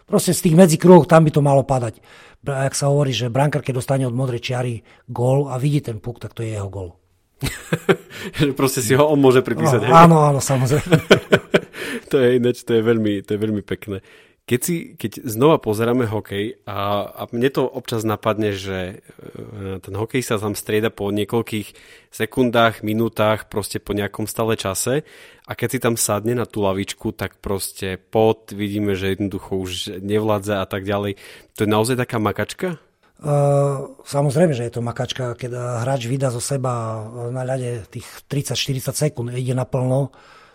[0.09, 2.03] Proste z tých medzikruhov tam by to malo padať.
[2.43, 6.19] Ak sa hovorí, že brankár, keď dostane od modrej čiary gól a vidí ten puk,
[6.19, 6.99] tak to je jeho gól.
[8.59, 9.87] proste si ho on môže pripísať.
[9.87, 10.99] No, áno, áno, samozrejme.
[12.11, 14.01] to je ináč, to je veľmi, to je veľmi pekné.
[14.43, 19.95] Keď, si, keď znova pozeráme hokej a, a mne to občas napadne, že e, ten
[19.95, 21.69] hokej sa tam strieda po niekoľkých
[22.11, 25.07] sekundách, minútach, proste po nejakom stále čase
[25.47, 30.03] a keď si tam sadne na tú lavičku, tak proste pod, vidíme, že jednoducho už
[30.03, 31.23] nevládza a tak ďalej.
[31.55, 32.83] To je naozaj taká makačka?
[33.23, 38.91] Uh, samozrejme, že je to makačka, keď hráč vydá zo seba na ľade tých 30-40
[38.91, 40.11] sekúnd, ide naplno,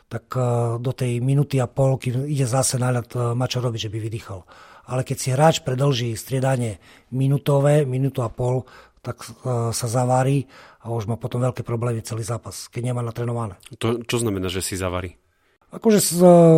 [0.07, 0.43] tak eh,
[0.79, 3.99] do tej minúty a pol, kým ide zase náľad, eh, má čo robiť, že by
[3.99, 4.41] vydýchal.
[4.87, 6.79] Ale keď si hráč predlží striedanie
[7.11, 8.63] minútové, minútu a pol,
[9.03, 9.31] tak eh,
[9.75, 10.47] sa zavári
[10.79, 13.59] a už má potom veľké problémy celý zápas, keď nemá natrenované.
[13.83, 15.19] To, čo znamená, že si zavarí?
[15.67, 15.99] Akože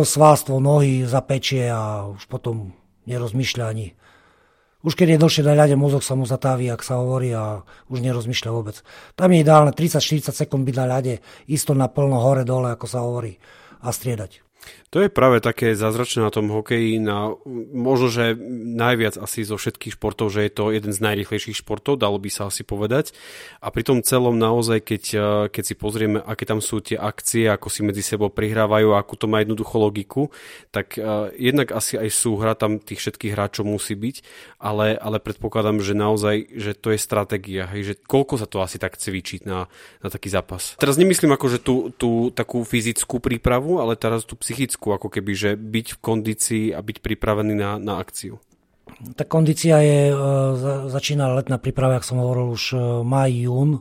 [0.06, 2.78] svalstvo, nohy zapečie a už potom
[3.10, 3.98] nerozmýšľa ani
[4.80, 7.62] už keď je dlhšie na ľade, mozog sa mu zatávi, ak sa hovorí a
[7.92, 8.76] už nerozmýšľa vôbec.
[9.12, 11.14] Tam je ideálne 30-40 sekúnd byť na ľade,
[11.48, 13.36] isto na plno hore dole, ako sa hovorí,
[13.84, 14.49] a striedať.
[14.90, 17.38] To je práve také zázračné na tom hokeji, na,
[17.70, 18.34] možno, že
[18.74, 22.50] najviac asi zo všetkých športov, že je to jeden z najrychlejších športov, dalo by sa
[22.50, 23.14] asi povedať.
[23.62, 27.46] A pri tom celom naozaj, keď, eh, keď si pozrieme, aké tam sú tie akcie,
[27.46, 30.22] ako si medzi sebou prihrávajú, akú to má jednoducho logiku,
[30.74, 34.16] tak uh, jednak asi aj súhra tam tých všetkých hráčov musí byť,
[34.58, 38.82] ale, ale predpokladám, že naozaj, že to je stratégia, hej, že koľko sa to asi
[38.82, 39.70] tak cvičiť na,
[40.02, 40.74] na taký zápas.
[40.82, 45.06] Teraz nemyslím ako, že tú, tú takú fyzickú prípravu, ale teraz tú psychickú psychickú, ako
[45.14, 48.42] keby, že byť v kondícii a byť pripravený na, na akciu?
[49.14, 50.14] Tak kondícia je, e,
[50.90, 53.78] začína letná príprava, ako som hovoril, už e, maj, jún.
[53.78, 53.80] E,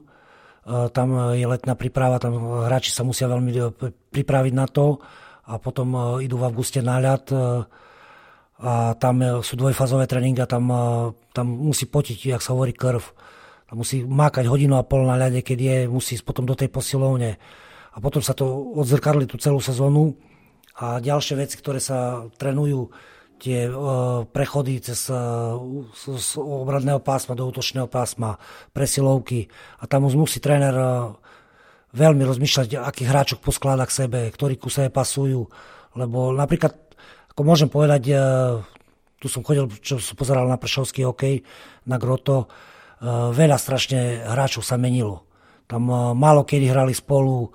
[0.94, 2.38] tam je letná príprava, tam
[2.70, 3.50] hráči sa musia veľmi
[4.14, 5.02] pripraviť na to
[5.50, 7.26] a potom idú v auguste na ľad
[8.62, 10.70] a tam sú dvojfázové tréningy a tam,
[11.34, 13.02] tam musí potiť, jak sa hovorí, krv.
[13.66, 16.70] Tam musí mákať hodinu a pol na ľade, keď je, musí ísť potom do tej
[16.70, 17.42] posilovne.
[17.90, 18.46] A potom sa to
[18.78, 20.14] odzrkadli tú celú sezónu
[20.80, 22.88] a ďalšie veci, ktoré sa trénujú,
[23.40, 25.56] tie uh, prechody cez uh,
[25.96, 28.36] z obradného pásma do útočného pásma,
[28.76, 29.48] presilovky.
[29.80, 31.16] A tam už musí tréner uh,
[31.96, 35.48] veľmi rozmýšľať, akých hráčok poskláda k sebe, ktorí ku sebe pasujú.
[35.98, 36.76] Lebo napríklad,
[37.34, 38.14] ako môžem povedať,
[39.18, 41.42] tu som chodil, čo som pozeral na pršovský hokej,
[41.90, 42.46] na Groto,
[43.34, 45.26] veľa strašne hráčov sa menilo
[45.66, 47.50] Tam málo kedy hrali spolu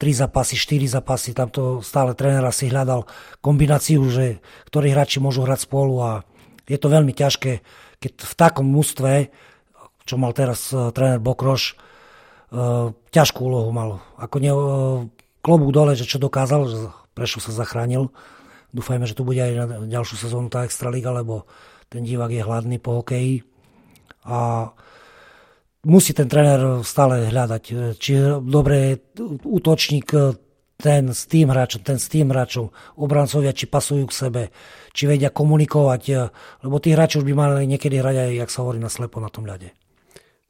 [0.00, 3.04] 3 zápasy, 4 zápasy, tam to stále trénera si hľadal
[3.44, 4.40] kombináciu, že
[4.72, 6.10] ktorí hráči môžu hrať spolu a
[6.64, 7.60] je to veľmi ťažké,
[8.00, 9.28] keď v takom mústve,
[10.08, 14.00] čo mal teraz uh, tréner Bokroš, uh, ťažkú úlohu mal.
[14.16, 14.60] Ako ne, uh,
[15.44, 16.78] klobúk dole, že čo dokázal, že
[17.12, 18.08] Prešov sa zachránil.
[18.72, 21.44] Dúfajme, že tu bude aj na ďalšiu sezónu tá Extraliga, lebo
[21.92, 23.44] ten divák je hladný po hokeji.
[24.24, 24.70] A
[25.84, 28.12] musí ten tréner stále hľadať, e, či
[28.44, 29.00] dobre
[29.44, 30.20] útočník e,
[30.80, 34.42] ten s tým hráčom, ten s tým hráčom, obrancovia, či pasujú k sebe,
[34.96, 36.14] či vedia komunikovať, e,
[36.64, 39.32] lebo tí hráči už by mali niekedy hrať aj, jak sa hovorí, na slepo na
[39.32, 39.72] tom ľade.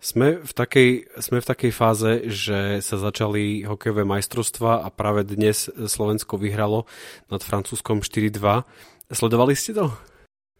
[0.00, 5.68] Sme v, takej, sme v takej fáze, že sa začali hokejové majstrovstva a práve dnes
[5.68, 6.88] Slovensko vyhralo
[7.28, 8.64] nad Francúzskom 4-2.
[9.12, 9.92] Sledovali ste to?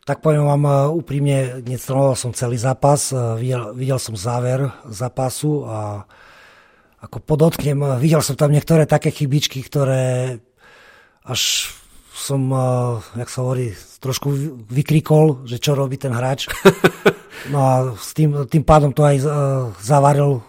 [0.09, 5.69] Tak poviem vám e, úprimne, nesledoval som celý zápas, e, videl, videl som záver zápasu
[5.69, 6.09] a
[7.05, 10.41] ako podotknem, e, videl som tam niektoré také chybičky, ktoré
[11.21, 11.73] až
[12.17, 12.53] som,
[13.17, 14.29] jak sa hovorí, trošku
[14.69, 16.49] vykrikol, že čo robí ten hráč.
[17.49, 19.17] No a s tým, tým pádom to aj
[19.81, 20.45] zavaril,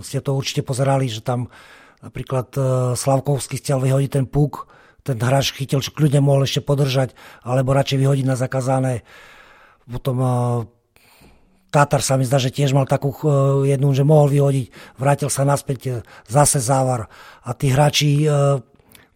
[0.00, 1.52] ste to určite pozerali, že tam
[2.00, 2.48] napríklad
[2.96, 7.14] Slavkovský chcel vyhodiť ten puk, ten hráč chytil, kľudne mohol ešte podržať,
[7.46, 9.06] alebo radšej vyhodiť na zakázané.
[9.88, 10.30] Potom uh,
[11.68, 15.48] Tatar sa mi zdá, že tiež mal takú uh, jednu, že mohol vyhodiť, vrátil sa
[15.48, 15.94] naspäť, uh,
[16.28, 17.08] zase závar.
[17.44, 18.28] A tí hráči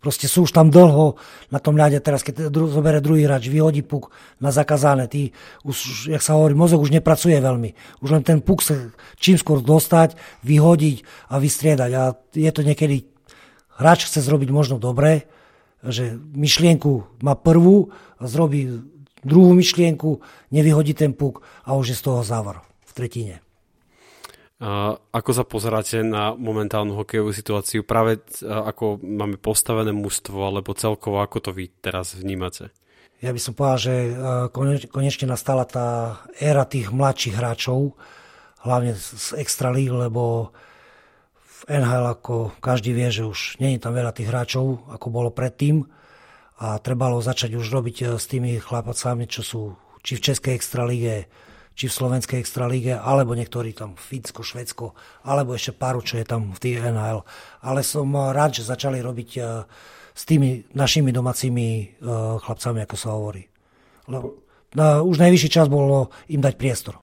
[0.03, 1.15] proste sú už tam dlho
[1.55, 2.03] na tom ľade.
[2.03, 4.11] Teraz, keď dru- zoberie druhý hráč, vyhodí puk
[4.43, 5.31] na zakázané, tí
[5.63, 8.03] už, jak sa hovorí, mozog už nepracuje veľmi.
[8.03, 8.91] Už len ten puk sa
[9.23, 11.91] čím skôr dostať, vyhodiť a vystriedať.
[11.95, 12.03] A
[12.35, 13.07] je to niekedy,
[13.79, 15.31] hráč chce zrobiť možno dobre,
[15.83, 17.91] že myšlienku má prvú
[18.23, 18.83] zrobí
[19.23, 20.19] druhú myšlienku,
[20.51, 23.37] nevyhodí ten puk a už je z toho závar v tretine.
[24.63, 27.83] A ako sa pozeráte na momentálnu hokejovú situáciu?
[27.83, 32.71] Práve ako máme postavené mužstvo, alebo celkovo ako to vy teraz vnímate?
[33.19, 33.95] Ja by som povedal, že
[34.91, 37.99] konečne nastala tá éra tých mladších hráčov,
[38.63, 40.55] hlavne z Extralíg, lebo
[41.69, 45.87] NHL, ako každý vie, že už nie je tam veľa tých hráčov, ako bolo predtým
[46.63, 49.63] a trebalo začať už robiť eh, s tými chlapacami, čo sú
[50.03, 51.31] či v Českej extralíge,
[51.79, 56.51] či v Slovenskej extralíge, alebo niektorí tam Fínsko, Švedsko, alebo ešte pár, čo je tam
[56.51, 57.23] v tých NHL.
[57.63, 59.67] Ale som eh, rád, že začali robiť eh,
[60.13, 61.97] s tými našimi domácimi
[62.45, 63.49] chlapcami, ako sa hovorí.
[64.13, 64.45] Lebo,
[64.77, 67.01] no, už najvyšší čas bolo im dať priestor.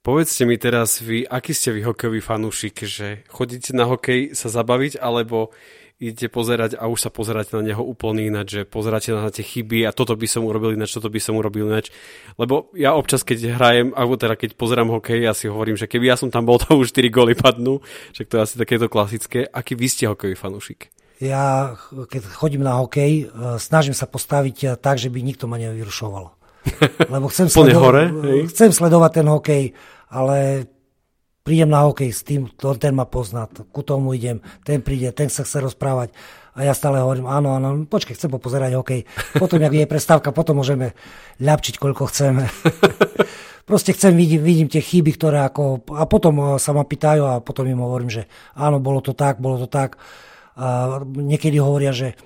[0.00, 4.96] Povedzte mi teraz vy, aký ste vy hokejový fanúšik, že chodíte na hokej sa zabaviť,
[4.96, 5.52] alebo
[6.00, 9.84] idete pozerať a už sa pozeráte na neho úplne ináč, že pozeráte na tie chyby
[9.84, 11.92] a toto by som urobil ináč, toto by som urobil ináč.
[12.40, 16.08] Lebo ja občas, keď hrajem, alebo teda keď pozerám hokej, ja si hovorím, že keby
[16.08, 17.84] ja som tam bol, to už 4 góly padnú,
[18.16, 19.44] že to je asi takéto klasické.
[19.52, 20.88] Aký vy ste hokejový fanúšik?
[21.20, 26.39] Ja, keď chodím na hokej, e, snažím sa postaviť tak, že by nikto ma nevyrušoval.
[27.14, 28.40] Lebo chcem, sledo- hore, hej.
[28.52, 29.64] chcem sledovať ten hokej,
[30.12, 30.68] ale
[31.40, 35.32] prídem na hokej s tým, to, ten ma pozná, ku tomu idem, ten príde, ten
[35.32, 36.12] sa chce rozprávať.
[36.54, 39.00] A ja stále hovorím, áno, áno, počkaj, chcem popozerať hokej.
[39.38, 40.98] Potom, ak je prestávka, potom môžeme
[41.38, 42.50] ľapčiť, koľko chceme.
[43.70, 45.86] Proste chcem, vidím, vidím tie chyby, ktoré ako...
[45.94, 48.26] A potom sa ma pýtajú a potom im hovorím, že
[48.58, 49.94] áno, bolo to tak, bolo to tak.
[50.58, 52.18] A niekedy hovoria, že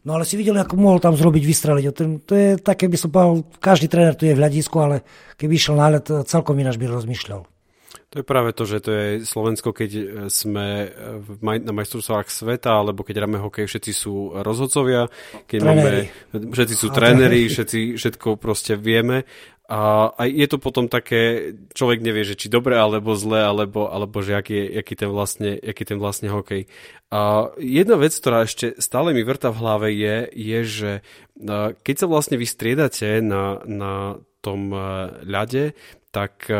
[0.00, 1.84] No ale si videl, ako mohol tam zrobiť, vystreliť.
[2.24, 5.04] To je také, by som povedal, každý tréner tu je v hľadisku, ale
[5.36, 7.44] keby išiel na let, celkom ináč by rozmýšľal.
[8.10, 9.90] To je práve to, že to je Slovensko, keď
[10.26, 10.90] sme
[11.38, 15.06] na majstrovstvách sveta, alebo keď hráme hokej, všetci sú rozhodcovia,
[15.46, 16.02] keď tréneri.
[16.34, 19.30] máme, všetci sú tréneri, všetci všetko proste vieme
[19.70, 24.18] a aj je to potom také, človek nevie, že či dobre alebo zle, alebo, alebo
[24.18, 26.66] že aký, aký, ten vlastne, aký ten vlastne hokej.
[27.14, 30.90] A jedna vec, ktorá ešte stále mi vrta v hlave je, je, že
[31.86, 34.74] keď sa vlastne vystriedate na, na tom
[35.22, 35.78] ľade,
[36.10, 36.50] tak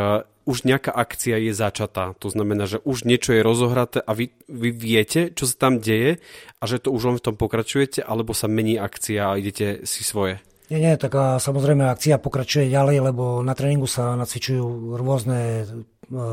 [0.47, 2.15] už nejaká akcia je začatá.
[2.23, 6.23] To znamená, že už niečo je rozohraté a vy, vy viete, čo sa tam deje
[6.57, 10.07] a že to už len v tom pokračujete, alebo sa mení akcia a idete si
[10.07, 10.39] svoje.
[10.71, 16.23] Nie, nie, tak a samozrejme akcia pokračuje ďalej, lebo na tréningu sa nacvičujú rôzne e,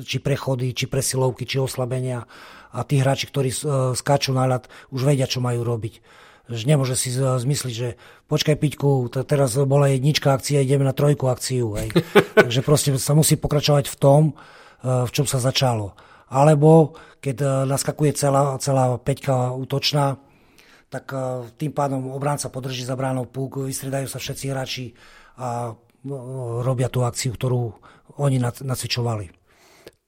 [0.00, 2.24] či prechody, či presilovky, či oslabenia
[2.72, 3.56] a tí hráči, ktorí e,
[3.92, 4.64] skáču na ľad,
[4.96, 6.00] už vedia, čo majú robiť.
[6.48, 8.00] Že nemôže si zmysliť, že
[8.32, 11.76] počkaj Piťku, teraz bola jednička akcia, ideme na trojku akciu.
[11.76, 11.92] Hej.
[12.40, 14.22] Takže proste sa musí pokračovať v tom,
[14.80, 15.92] e, v čom sa začalo.
[16.32, 20.16] Alebo keď naskakuje celá, celá peťka útočná,
[20.90, 24.86] tak eh, tým pádom obránca podrží za bránou púk, vystredajú sa všetci hráči
[25.40, 25.72] a
[26.64, 27.76] robia tú akciu, ktorú
[28.20, 29.28] oni nacvičovali.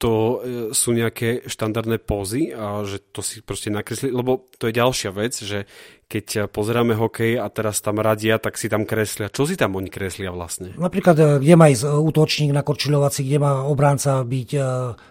[0.01, 0.37] To e,
[0.75, 5.37] sú nejaké štandardné pózy a že to si proste nakresli, lebo to je ďalšia vec,
[5.37, 5.69] že
[6.13, 9.33] keď pozeráme hokej a teraz tam radia, tak si tam kreslia.
[9.33, 10.77] Čo si tam oni kreslia vlastne?
[10.77, 14.49] Napríklad, e, kde má ísť e, útočník na korčuľovací, kde má obránca byť,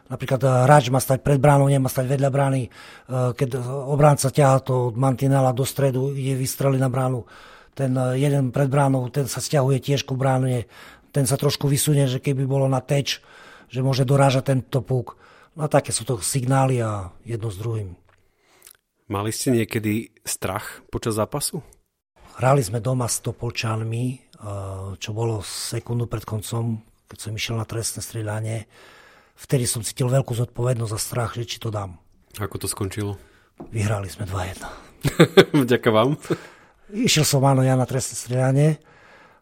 [0.06, 0.40] napríklad
[0.70, 2.62] hráč má stať pred bránou, nemá stať vedľa brány.
[3.10, 3.48] Keď
[3.90, 7.26] obránca ťahá to mantinela do stredu, ide vystreli na bránu.
[7.74, 10.70] Ten jeden pred bránou, ten sa stiahuje tiež ku bráne,
[11.10, 13.18] ten sa trošku vysunie, že keby bolo na teč,
[13.72, 15.16] že môže dorážať tento púk.
[15.56, 18.01] No a také sú to signály a jedno s druhým.
[19.12, 21.60] Mali ste niekedy strach počas zápasu?
[22.40, 24.32] Hrali sme doma s Topolčanmi,
[24.96, 26.80] čo bolo sekundu pred koncom,
[27.12, 28.64] keď som išiel na trestné strieľanie.
[29.36, 32.00] Vtedy som cítil veľkú zodpovednosť za strach, že či to dám.
[32.40, 33.20] Ako to skončilo?
[33.68, 34.64] Vyhrali sme 2-1.
[35.68, 36.16] Vďaka vám.
[36.88, 38.80] Išiel som áno ja na trestné strieľanie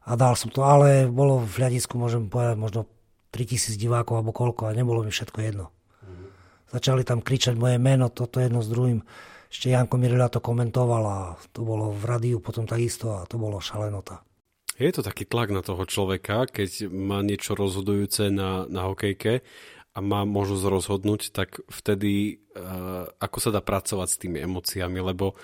[0.03, 2.91] a dal som to, ale bolo v hľadisku, môžem povedať, možno
[3.31, 5.71] 3000 divákov alebo koľko a nebolo mi všetko jedno.
[6.03, 6.27] Mm.
[6.75, 9.07] Začali tam kričať moje meno, toto jedno s druhým.
[9.51, 11.19] Ešte Janko Mirila to komentoval a
[11.51, 14.23] to bolo v radiu potom takisto a to bolo šalenota.
[14.79, 19.45] Je to taký tlak na toho človeka, keď má niečo rozhodujúce na, na hokejke
[19.93, 25.35] a má možnosť rozhodnúť, tak vtedy uh, ako sa dá pracovať s tými emóciami, lebo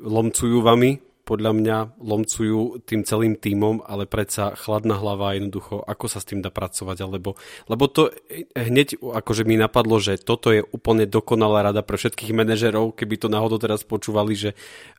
[0.00, 6.18] lomcujú vami, podľa mňa lomcujú tým celým týmom, ale predsa chladná hlava jednoducho, ako sa
[6.18, 7.38] s tým dá pracovať, alebo,
[7.70, 8.10] lebo to
[8.58, 13.30] hneď akože mi napadlo, že toto je úplne dokonalá rada pre všetkých manažerov, keby to
[13.30, 14.50] náhodou teraz počúvali, že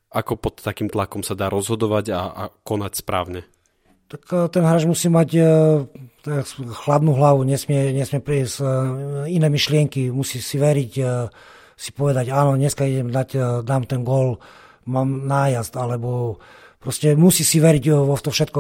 [0.08, 3.44] ako pod takým tlakom sa dá rozhodovať a, a konať správne.
[4.12, 5.44] Tak e, ten hráč musí mať e,
[6.84, 8.66] chladnú hlavu, nesmie, nesmie prísť e,
[9.32, 10.94] iné myšlienky, musí si veriť,
[11.76, 14.38] si povedať, áno, dneska idem dať, dám ten gól,
[14.86, 16.40] mám nájazd, alebo
[16.82, 18.60] proste musí si veriť vo to všetko,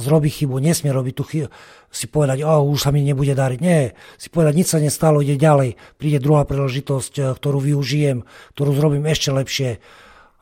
[0.00, 1.48] zrobí chybu, nesmie robiť tú chybu,
[1.88, 3.60] si povedať, oh, už sa mi nebude dariť.
[3.64, 5.80] Nie, si povedať, nič sa nestalo, ide ďalej.
[5.96, 9.80] Príde druhá príležitosť, eh, ktorú využijem, ktorú zrobím ešte lepšie.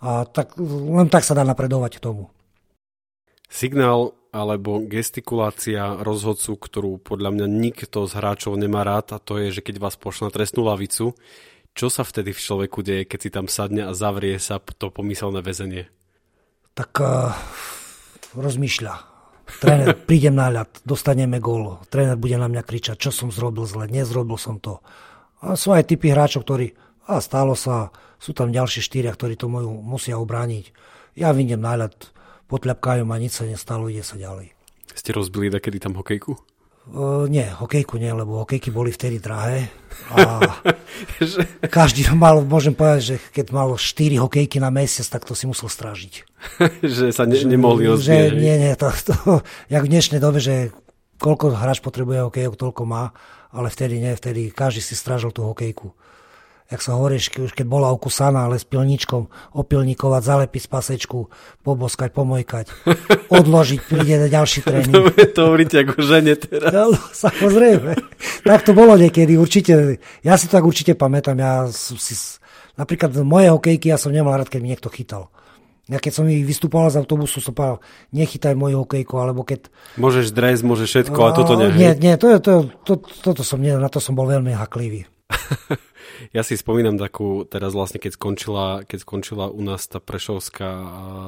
[0.02, 2.28] A tak, len tak sa dá napredovať tomu.
[3.46, 9.48] Signál alebo gestikulácia rozhodcu, ktorú podľa mňa nikto z hráčov nemá rád, a to je,
[9.48, 11.16] že keď vás pošle na trestnú lavicu,
[11.76, 15.44] čo sa vtedy v človeku deje, keď si tam sadne a zavrie sa to pomyselné
[15.44, 15.92] väzenie?
[16.72, 17.36] Tak uh,
[18.32, 18.94] rozmýšľa.
[19.60, 21.84] Tréner, prídem na ľad, dostaneme gól.
[21.92, 24.80] Tréner bude na mňa kričať, čo som zrobil zle, nezrobil som to.
[25.44, 26.72] A sú aj typy hráčov, ktorí,
[27.06, 30.72] a stalo sa, sú tam ďalšie štyria, ktorí to moju musia obrániť.
[31.12, 31.94] Ja vyjdem na ľad,
[32.48, 34.56] potľapkajú ma, nič sa nestalo, ide sa ďalej.
[34.96, 36.55] Ste rozbili takedy tam hokejku?
[36.86, 39.66] Uh, nie, hokejku nie, lebo hokejky boli vtedy drahé.
[40.14, 40.38] A
[41.66, 45.66] každý mal, môžem povedať, že keď mal 4 hokejky na mesiac, tak to si musel
[45.66, 46.22] strážiť.
[46.86, 48.30] že sa ne, nemohli rozbieť.
[48.30, 49.14] Že, nie, nie, to, to,
[49.74, 50.70] jak v dnešnej dobe, že
[51.18, 53.10] koľko hráč potrebuje hokejok, toľko má,
[53.50, 55.90] ale vtedy nie, vtedy každý si strážil tú hokejku
[56.66, 61.30] jak sa hovorí, už keď bola okusaná, ale s pilničkom opilníkovať, zalepiť spasečku,
[61.62, 62.66] poboskať, pomojkať,
[63.38, 64.90] odložiť, príde na ďalší tréning.
[64.90, 66.70] To, to hovoríte ako žene teraz.
[66.74, 67.94] No, samozrejme.
[68.42, 70.02] tak to bolo niekedy, určite.
[70.26, 71.38] Ja si to tak určite pamätám.
[71.38, 72.14] Ja si,
[72.74, 75.30] napríklad moje hokejky ja som nemal rád, keď mi niekto chytal.
[75.86, 77.78] Ja keď som ich vystupoval z autobusu, som povedal,
[78.10, 79.70] nechytaj moju hokejku, alebo keď...
[79.94, 81.70] Môžeš dres, môžeš všetko, a toto nie.
[81.78, 85.06] Nie, nie, to, to, to, toto som, nie, na to som bol veľmi haklivý.
[86.32, 90.70] Ja si spomínam takú, teraz vlastne keď skončila, keď skončila u nás tá Prešovská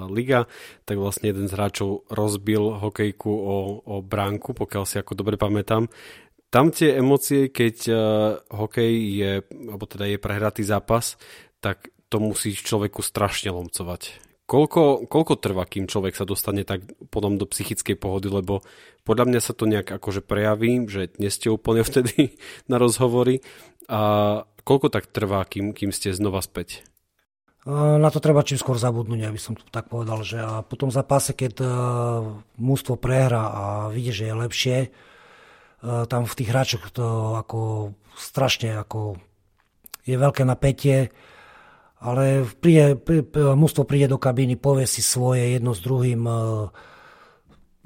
[0.08, 0.48] liga,
[0.88, 5.92] tak vlastne jeden z hráčov rozbil hokejku o, o bránku, pokiaľ si ako dobre pamätám.
[6.48, 7.98] Tam tie emócie, keď uh,
[8.48, 9.32] hokej je,
[9.68, 11.20] alebo teda je prehratý zápas,
[11.60, 14.27] tak to musí človeku strašne lomcovať.
[14.48, 16.80] Koľko, koľko trvá, kým človek sa dostane tak
[17.12, 18.64] potom do psychickej pohody, lebo
[19.04, 23.44] podľa mňa sa to nejak akože prejaví, že nie ste úplne vtedy na rozhovory
[23.92, 26.84] a Koľko tak trvá, kým, kým ste znova späť?
[27.64, 30.20] Na to treba čím skôr zabudnúť, aby som to tak povedal.
[30.20, 31.68] Že a po tom zápase, keď uh,
[32.60, 34.76] mústvo prehra a vidí, že je lepšie,
[35.80, 39.14] tam v tých hráčoch to ako strašne ako
[40.04, 41.14] je veľké napätie,
[41.98, 43.26] ale príde, prí,
[43.58, 46.70] mústvo príde do kabíny, povie si svoje jedno s druhým, uh,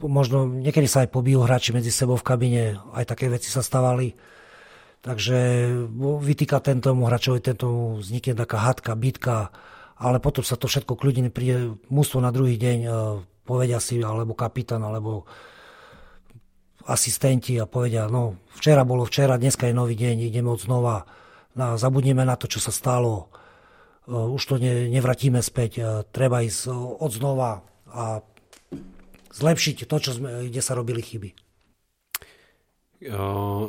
[0.08, 2.62] možno niekedy sa aj pobijú hráči medzi sebou v kabíne,
[2.94, 4.14] aj také veci sa stávali.
[5.02, 5.66] Takže
[5.98, 9.50] vytýka tento hráčovi, tento vznikne taká hadka, bitka,
[9.98, 12.88] ale potom sa to všetko kľudne príde mústvo na druhý deň, e,
[13.42, 15.26] povedia si, alebo kapitán, alebo
[16.86, 21.06] asistenti a povedia, no včera bolo včera, dneska je nový deň, ideme od znova,
[21.58, 23.41] no, zabudneme na to, čo sa stalo, e,
[24.08, 28.24] už to ne, nevratíme späť, e, treba ísť od znova a
[29.32, 31.30] zlepšiť to, čo sme, kde sa robili chyby.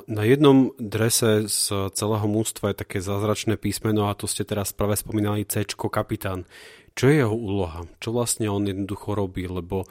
[0.05, 4.93] Na jednom drese z celého mústva je také zázračné písmeno a to ste teraz práve
[4.93, 6.45] spomínali C, kapitán.
[6.93, 7.89] Čo je jeho úloha?
[7.97, 9.49] Čo vlastne on jednoducho robí?
[9.49, 9.89] Lebo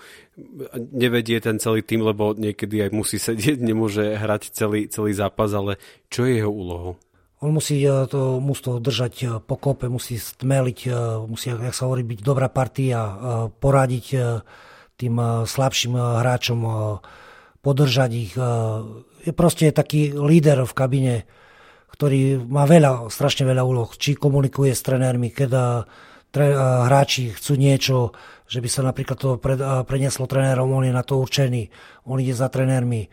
[0.95, 5.82] nevedie ten celý tým, lebo niekedy aj musí sedieť, nemôže hrať celý, celý zápas, ale
[6.07, 6.95] čo je jeho úlohou?
[7.43, 10.90] On musí e, to mústvo držať e, po kope, musí stmeliť, e,
[11.26, 13.03] musí, jak sa hovorí, byť dobrá partia,
[13.59, 14.07] poradiť
[14.95, 16.61] tým slabším hráčom,
[17.59, 18.38] podržať ich.
[19.26, 21.14] Je proste taký líder v kabine,
[21.90, 23.90] ktorý má veľa, strašne veľa úloh.
[23.90, 25.82] Či komunikuje s trenérmi, keď
[26.86, 28.14] hráči chcú niečo,
[28.47, 29.43] že by sa napríklad to
[29.90, 31.66] prenieslo trénerom, on je na to určený,
[32.07, 33.11] on ide za trenérmi.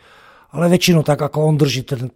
[0.53, 2.13] Ale väčšinou tak, ako on drží ten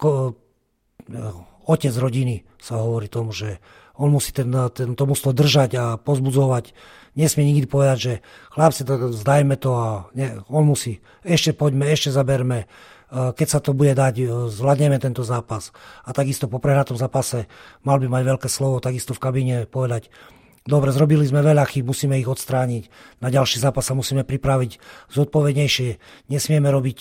[1.67, 3.59] otec rodiny, sa hovorí tomu, že
[3.93, 6.73] on musí ten, ten, to muslo držať a pozbudzovať.
[7.13, 8.13] Nesmie nikdy povedať, že
[8.49, 10.97] chlapci, tak zdajme to a nie, on musí.
[11.21, 12.65] Ešte poďme, ešte zaberme.
[13.13, 15.69] Keď sa to bude dať, zvládneme tento zápas.
[16.01, 17.45] A takisto po prehratom zápase
[17.85, 20.09] mal by mať veľké slovo, takisto v kabíne povedať,
[20.65, 22.89] dobre, zrobili sme veľa chyb, musíme ich odstrániť.
[23.21, 24.81] Na ďalší zápas sa musíme pripraviť
[25.13, 25.89] zodpovednejšie.
[26.33, 26.97] Nesmieme robiť,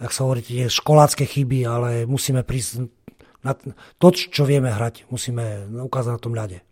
[0.00, 0.40] jak sa hovorí,
[0.72, 3.01] školácké chyby, ale musíme prísť
[3.42, 3.58] na
[3.98, 6.62] to, čo vieme hrať, musíme ukázať na tom ľade.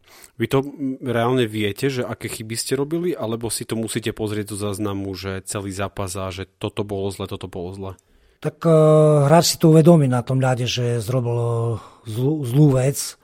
[0.41, 0.65] Vy to
[1.05, 5.45] reálne viete, že aké chyby ste robili, alebo si to musíte pozrieť do záznamu, že
[5.47, 7.93] celý zápas a že toto bolo zle, toto bolo zle?
[8.41, 11.77] Tak uh, hráč si to uvedomí na tom ľade, že zrobil uh,
[12.09, 13.21] zlú, zlú vec,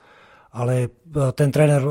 [0.53, 1.81] ale uh, ten tréner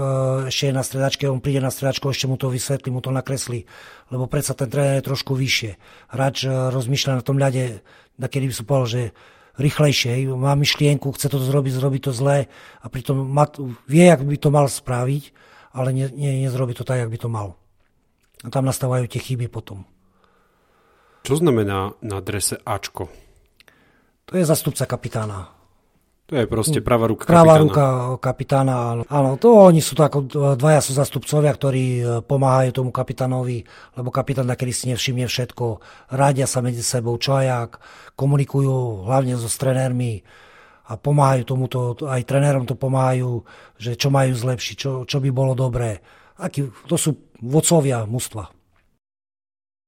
[0.46, 3.66] ešte je na stredačke, on príde na stredačku, ešte mu to vysvetlí, mu to nakreslí,
[4.14, 5.74] lebo predsa ten tréner je trošku vyššie.
[6.14, 7.82] Hráč rozmýšľa na tom ľade,
[8.16, 9.02] na kedy by som povedal, že
[9.56, 10.28] rýchlejšie.
[10.36, 12.46] Má myšlienku, chce to zrobiť, zrobiť to zlé
[12.80, 13.48] a pritom má,
[13.88, 15.32] vie, jak by to mal spraviť,
[15.72, 17.56] ale ne, ne, nezrobí to tak, jak by to mal.
[18.44, 19.88] A tam nastávajú tie chyby potom.
[21.24, 23.10] Čo znamená na drese Ačko?
[24.28, 25.55] To je zastupca kapitána.
[26.26, 27.38] To je proste pravá ruka kapitána.
[27.38, 27.84] Pravá ruka
[28.18, 29.02] kapitána, áno.
[29.06, 29.30] áno.
[29.38, 30.18] To oni sú to ako
[30.58, 33.62] dvaja sú zastupcovia, ktorí e, pomáhajú tomu kapitánovi,
[33.94, 35.78] lebo kapitán takedy si nevšimne všetko.
[36.10, 37.78] Rádia sa medzi sebou, čo a jak,
[38.18, 40.26] komunikujú hlavne so trenérmi
[40.90, 43.46] a pomáhajú tomuto, aj trenérom to pomáhajú,
[43.78, 46.02] že čo majú zlepšiť, čo, čo by bolo dobré.
[46.42, 48.50] Aký, to sú vodcovia mužstva.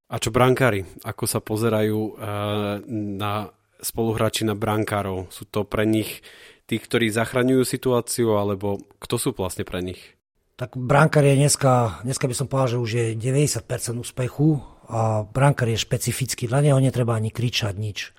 [0.09, 0.87] A čo brankári?
[1.03, 3.53] Ako sa pozerajú uh, na
[3.83, 5.31] spoluhráči na brankárov?
[5.31, 6.23] Sú to pre nich
[6.69, 10.19] tí, ktorí zachraňujú situáciu, alebo kto sú vlastne pre nich?
[10.59, 13.63] Tak brankár je dneska, dneska by som povedal, že už je 90%
[13.95, 14.59] úspechu
[14.91, 16.51] a brankár je špecifický.
[16.51, 18.11] Dla neho netreba ani kričať nič.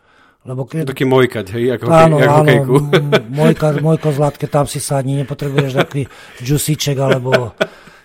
[0.47, 0.87] Lebo keď...
[0.87, 5.71] Taký mojkať, hej, ako, áno, hokej, ako áno, mojka, mojko zlatke, tam si sadni, nepotrebuješ
[5.83, 6.07] taký
[6.39, 7.51] džusíček, alebo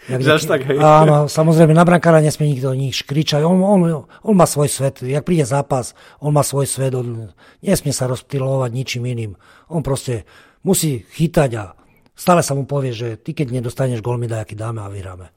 [0.05, 0.77] Jak Žaž tak, hej.
[0.77, 3.41] Áno, samozrejme, na brankára nesmie nikto nič kričať.
[3.41, 5.01] On, on, on má svoj svet.
[5.01, 6.93] Jak príde zápas, on má svoj svet.
[6.93, 7.33] On
[7.65, 9.33] nesmie sa rozptýlovať ničím iným.
[9.73, 10.29] On proste
[10.61, 11.73] musí chytať a
[12.13, 15.33] stále sa mu povie, že ty keď nedostaneš gól, mi daj, aký dáme a vyhráme.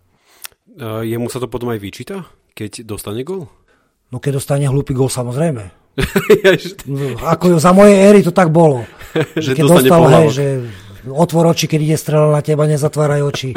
[0.78, 3.48] Uh, jemu sa to potom aj vyčíta, keď dostane gól?
[4.12, 5.64] No keď dostane hlúpy gól, samozrejme.
[6.92, 8.86] no, ako za mojej éry to tak bolo.
[9.46, 10.46] že keď dostal, hej, že
[11.10, 13.52] otvor oči, keď ide strela na teba, nezatváraj oči.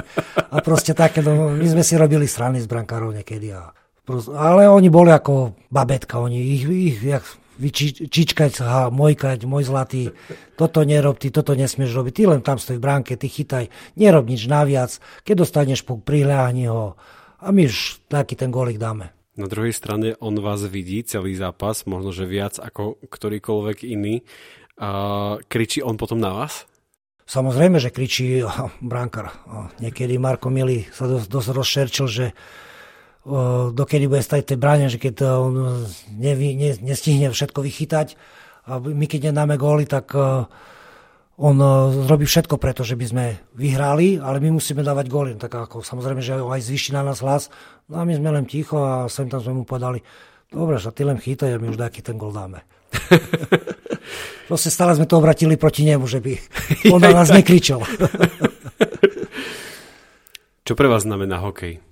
[0.51, 3.55] A proste také, no, my sme si robili strany s brankárov niekedy.
[3.55, 7.25] A proste, ale oni boli ako babetka, oni ich, ich jak
[7.61, 10.17] vyčičkať, ha, mojkať, môj zlatý,
[10.57, 13.69] toto nerob, ty toto nesmieš robiť, ty len tam stoj v bránke, ty chytaj,
[14.01, 14.97] nerob nič naviac,
[15.29, 16.97] keď dostaneš puk, prihľahni ho
[17.41, 19.13] a my už taký ten golik dáme.
[19.37, 24.21] Na druhej strane on vás vidí celý zápas, možno že viac ako ktorýkoľvek iný.
[24.81, 26.65] Uh, kričí on potom na vás?
[27.31, 29.31] Samozrejme, že kričí oh, brankár.
[29.47, 32.27] Oh, niekedy Marko Mili sa dosť, dosť rozšerčil, že
[33.31, 35.87] oh, dokedy bude stať tej bráne, že keď on
[36.19, 36.33] ne,
[36.83, 38.19] nestihne všetko vychytať
[38.67, 40.13] a my keď nedáme góly, tak
[41.41, 41.57] on
[42.05, 43.25] zrobí všetko preto, že by sme
[43.57, 45.33] vyhrali, ale my musíme dávať góly.
[45.41, 47.49] Tak ako samozrejme, že aj zvýši na nás hlas.
[47.89, 50.05] No a my sme len ticho a sem tam sme mu povedali,
[50.53, 52.61] dobre, že ty len chytaj a my už taký ten gól dáme.
[54.51, 56.33] Proste stále sme to obratili proti nemu, že by
[56.91, 57.83] on na nás nekričal.
[60.67, 61.83] Čo pre vás znamená hokej?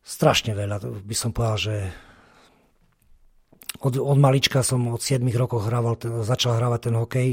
[0.00, 0.80] Strašne veľa.
[1.04, 1.76] By som povedal, že
[3.84, 7.30] od, od malička som od 7 rokov hrával ten, začal hrávať ten hokej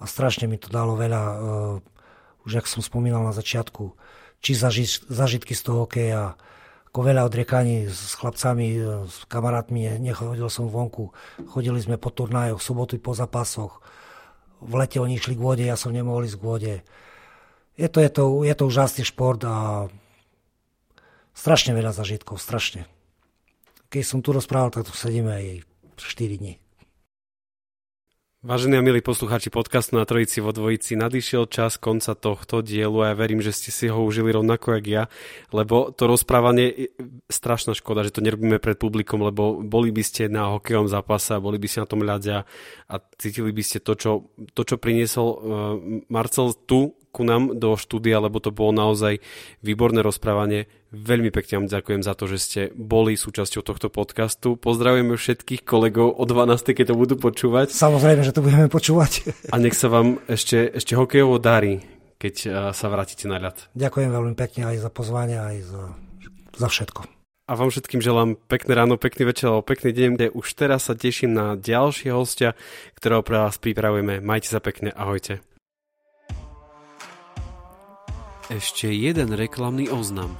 [0.00, 3.92] a strašne mi to dalo veľa, uh, už ak som spomínal na začiatku,
[4.40, 6.38] či zaži, zažitky z toho hokeja,
[6.90, 11.14] ako veľa odriekaní s chlapcami, e, s kamarátmi, nechodil som vonku.
[11.46, 13.78] Chodili sme po turnájoch, soboty po zápasoch.
[14.58, 16.74] V lete oni išli k vode, ja som nemohol ísť k vode.
[17.78, 19.86] Je to, je to, je to úžasný šport a
[21.30, 22.90] strašne veľa zažitkov, strašne.
[23.86, 25.46] keď som tu rozprával, tak tu sedíme aj
[25.94, 26.58] 4 dní.
[28.40, 33.12] Vážení a milí poslucháči podcastu na Trojici vo Dvojici, nadišiel čas konca tohto dielu a
[33.12, 35.04] ja verím, že ste si ho užili rovnako jak ja,
[35.52, 36.88] lebo to rozprávanie je
[37.28, 41.60] strašná škoda, že to nerobíme pred publikom, lebo boli by ste na hokejovom zápase boli
[41.60, 42.48] by ste na tom ľadia
[42.88, 45.36] a cítili by ste to, čo, to, čo priniesol uh,
[46.08, 49.18] Marcel tu ku nám do štúdia, lebo to bolo naozaj
[49.60, 50.70] výborné rozprávanie.
[50.90, 54.58] Veľmi pekne vám ďakujem za to, že ste boli súčasťou tohto podcastu.
[54.58, 56.74] Pozdravujeme všetkých kolegov o 12.
[56.74, 57.70] keď to budú počúvať.
[57.70, 59.30] Samozrejme, že to budeme počúvať.
[59.50, 61.82] A nech sa vám ešte, ešte hokejovo darí,
[62.18, 62.34] keď
[62.74, 63.70] sa vrátite na ľad.
[63.74, 65.82] Ďakujem veľmi pekne aj za pozvanie, aj za,
[66.58, 67.20] za všetko.
[67.50, 70.94] A vám všetkým želám pekné ráno, pekný večer alebo pekný deň, kde už teraz sa
[70.94, 72.54] teším na ďalšie hostia,
[72.94, 74.22] ktorého pre vás pripravujeme.
[74.22, 75.42] Majte sa pekne, ahojte.
[78.50, 80.34] Ešte jeden reklamný oznam.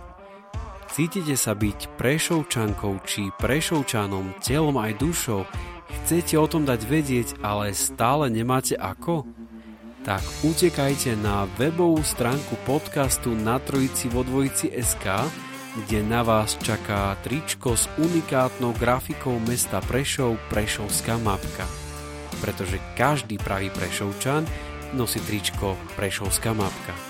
[0.90, 5.46] Cítite sa byť prešovčankou či prešovčanom telom aj dušou?
[5.86, 9.30] Chcete o tom dať vedieť, ale stále nemáte ako?
[10.02, 15.30] Tak utekajte na webovú stránku podcastu na trojici vo dvojici SK,
[15.86, 21.62] kde na vás čaká tričko s unikátnou grafikou mesta Prešov Prešovská mapka.
[22.42, 24.50] Pretože každý pravý Prešovčan
[24.98, 27.09] nosí tričko Prešovská mapka.